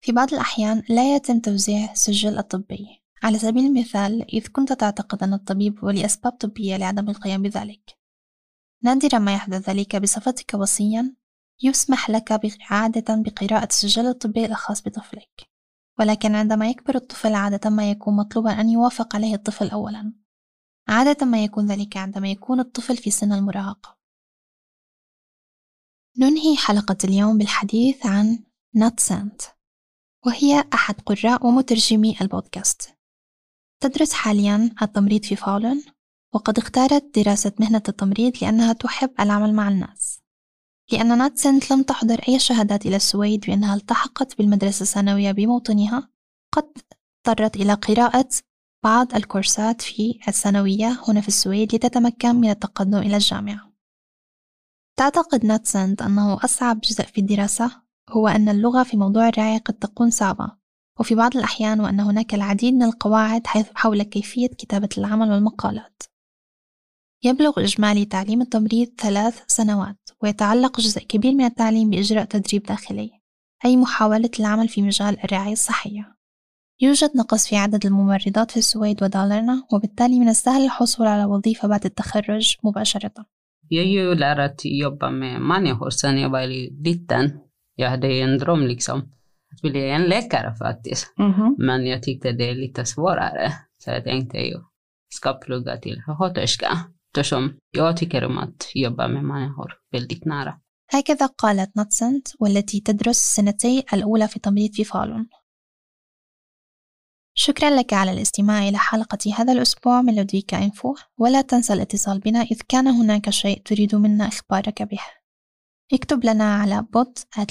في 0.00 0.12
بعض 0.12 0.34
الأحيان 0.34 0.82
لا 0.88 1.16
يتم 1.16 1.40
توزيع 1.40 1.94
سجل 1.94 2.38
الطبي. 2.38 3.02
على 3.22 3.38
سبيل 3.38 3.66
المثال 3.66 4.34
إذ 4.34 4.48
كنت 4.48 4.72
تعتقد 4.72 5.22
أن 5.22 5.34
الطبيب 5.34 5.84
ولأسباب 5.84 6.32
طبية 6.32 6.76
لعدم 6.76 7.08
القيام 7.08 7.42
بذلك. 7.42 7.98
نادرا 8.82 9.18
ما 9.18 9.34
يحدث 9.34 9.68
ذلك 9.68 9.96
بصفتك 9.96 10.54
وصيا 10.54 11.14
يسمح 11.62 12.10
لك 12.10 12.40
عادة 12.60 13.14
بقراءة 13.16 13.66
السجل 13.66 14.06
الطبي 14.06 14.46
الخاص 14.46 14.82
بطفلك. 14.82 15.48
ولكن 15.98 16.34
عندما 16.34 16.70
يكبر 16.70 16.94
الطفل 16.94 17.34
عادة 17.34 17.70
ما 17.70 17.90
يكون 17.90 18.16
مطلوبا 18.16 18.60
أن 18.60 18.68
يوافق 18.68 19.16
عليه 19.16 19.34
الطفل 19.34 19.70
أولا. 19.70 20.12
عادة 20.88 21.26
ما 21.26 21.44
يكون 21.44 21.66
ذلك 21.66 21.96
عندما 21.96 22.30
يكون 22.30 22.60
الطفل 22.60 22.96
في 22.96 23.10
سن 23.10 23.32
المراهقة. 23.32 23.96
ننهي 26.18 26.56
حلقة 26.56 26.96
اليوم 27.04 27.38
بالحديث 27.38 28.06
عن 28.06 28.44
ناتسانت 28.74 29.42
وهي 30.26 30.64
أحد 30.74 31.00
قراء 31.00 31.46
ومترجمي 31.46 32.16
البودكاست. 32.20 32.96
تدرس 33.82 34.12
حاليا 34.12 34.70
التمريض 34.82 35.24
في 35.24 35.36
فاولن 35.36 35.82
وقد 36.34 36.58
اختارت 36.58 37.18
دراسة 37.18 37.52
مهنة 37.60 37.82
التمريض 37.88 38.32
لأنها 38.42 38.72
تحب 38.72 39.10
العمل 39.20 39.54
مع 39.54 39.68
الناس. 39.68 40.20
لأن 40.92 41.18
ناتسنت 41.18 41.70
لم 41.70 41.82
تحضر 41.82 42.20
أي 42.28 42.38
شهادات 42.38 42.86
إلى 42.86 42.96
السويد 42.96 43.40
بأنها 43.40 43.74
التحقت 43.74 44.38
بالمدرسة 44.38 44.82
الثانوية 44.82 45.32
بموطنها 45.32 46.10
قد 46.52 46.72
اضطرت 47.26 47.56
إلى 47.56 47.74
قراءة 47.74 48.28
بعض 48.84 49.14
الكورسات 49.14 49.82
في 49.82 50.20
الثانوية 50.28 51.02
هنا 51.08 51.20
في 51.20 51.28
السويد 51.28 51.74
لتتمكن 51.74 52.34
من 52.34 52.50
التقدم 52.50 52.98
إلى 52.98 53.16
الجامعة. 53.16 53.72
تعتقد 54.96 55.44
ناتسنت 55.44 56.02
أنه 56.02 56.38
أصعب 56.44 56.80
جزء 56.80 57.04
في 57.04 57.20
الدراسة؟ 57.20 57.85
هو 58.10 58.28
أن 58.28 58.48
اللغة 58.48 58.82
في 58.82 58.96
موضوع 58.96 59.28
الرعاية 59.28 59.58
قد 59.58 59.74
تكون 59.74 60.10
صعبة 60.10 60.52
وفي 61.00 61.14
بعض 61.14 61.36
الأحيان 61.36 61.80
وأن 61.80 62.00
هناك 62.00 62.34
العديد 62.34 62.74
من 62.74 62.82
القواعد 62.82 63.46
حول 63.74 64.02
كيفية 64.02 64.46
كتابة 64.46 64.88
العمل 64.98 65.30
والمقالات. 65.30 66.02
يبلغ 67.24 67.60
إجمالي 67.60 68.04
تعليم 68.04 68.40
التمريض 68.40 68.88
ثلاث 68.98 69.42
سنوات 69.46 69.98
ويتعلق 70.22 70.80
جزء 70.80 71.00
كبير 71.00 71.34
من 71.34 71.44
التعليم 71.44 71.90
بإجراء 71.90 72.24
تدريب 72.24 72.62
داخلي 72.62 73.10
أي 73.64 73.76
محاولة 73.76 74.30
العمل 74.40 74.68
في 74.68 74.82
مجال 74.82 75.24
الرعاية 75.24 75.52
الصحية. 75.52 76.16
يوجد 76.80 77.10
نقص 77.16 77.48
في 77.48 77.56
عدد 77.56 77.86
الممرضات 77.86 78.50
في 78.50 78.56
السويد 78.56 79.02
ودالرنا 79.02 79.66
وبالتالي 79.72 80.20
من 80.20 80.28
السهل 80.28 80.64
الحصول 80.64 81.06
على 81.06 81.24
وظيفة 81.24 81.68
بعد 81.68 81.84
التخرج 81.84 82.56
مباشرة. 82.64 83.12
Jag 83.68 84.18
lärare 84.18 84.44
att 84.44 84.64
jobba 84.64 85.10
med 85.10 85.42
människor 85.42 85.90
sedan 85.90 86.20
jag 86.20 86.30
var 86.30 86.46
liten. 86.84 87.45
Jag 87.75 87.89
hade 87.89 88.07
en 88.07 88.37
dröm 88.37 88.67
liksom 88.67 88.99
att 89.53 89.61
bli 89.61 89.89
en 89.89 90.03
läkare 90.03 90.55
faktiskt. 90.55 91.13
Mm 91.19 91.33
-hmm. 91.33 91.55
Men 91.57 91.87
jag 91.87 92.03
tyckte 92.03 92.31
det 92.31 92.49
är 92.49 92.55
lite 92.55 92.85
svårare. 92.85 93.53
Så 93.77 93.89
jag 93.89 94.03
tänkte 94.03 94.37
ju 94.37 94.59
ska 95.13 95.33
plugga 95.33 95.77
till 95.77 96.01
sköterska. 96.01 96.77
eftersom 97.11 97.57
jag 97.71 97.97
tycker 97.97 98.25
om 98.25 98.37
att 98.37 98.71
jobba 98.75 99.07
med 99.07 99.23
människor 99.23 99.73
väldigt 99.91 100.25
nära. 100.25 100.59
هكذا 100.93 101.25
قالت 101.25 101.77
ناتسنت 101.77 102.27
والتي 102.39 102.79
تدرس 102.79 103.17
سنتي 103.17 103.83
الأولى 103.93 104.27
في 104.27 104.39
تمريض 104.39 104.71
في 104.71 104.83
فالون 104.83 105.29
شكرا 107.33 107.69
لك 107.69 107.93
على 107.93 108.11
الاستماع 108.11 108.67
إلى 108.67 108.77
حلقة 108.77 109.33
هذا 109.37 109.53
الأسبوع 109.53 110.01
من 110.01 110.15
لودفيكا 110.15 110.57
إنفو 110.57 110.95
ولا 111.17 111.41
تنسى 111.41 111.73
الاتصال 111.73 112.19
بنا 112.19 112.41
إذ 112.41 112.61
كان 112.69 112.87
هناك 112.87 113.29
شيء 113.29 113.61
تريد 113.65 113.95
منا 113.95 114.27
إخبارك 114.27 114.83
به 114.83 114.99
اكتب 115.92 116.24
لنا 116.24 116.56
على 116.56 116.84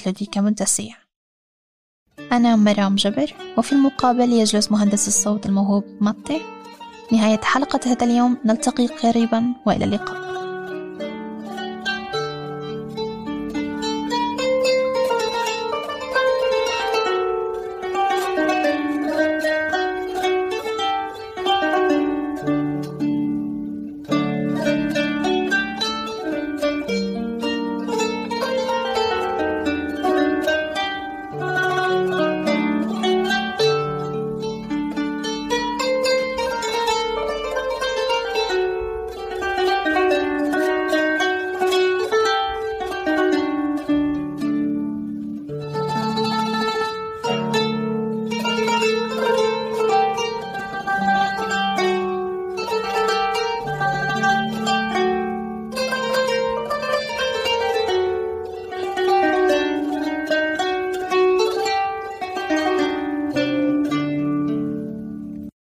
لودفيكا 0.06 0.42
منتسية 0.42 0.98
أنا 2.32 2.56
مرام 2.56 2.96
جبر 2.96 3.34
وفي 3.58 3.74
المقابل 3.74 4.34
يجلس 4.34 4.72
مهندس 4.72 5.08
الصوت 5.08 5.46
الموهوب 5.46 5.84
ماتي. 6.02 6.42
نهاية 7.12 7.42
حلقة 7.42 7.80
هذا 7.86 8.06
اليوم 8.06 8.38
نلتقي 8.46 8.88
قريبا 8.88 9.54
وإلى 9.66 9.86
اللقاء. 9.86 10.25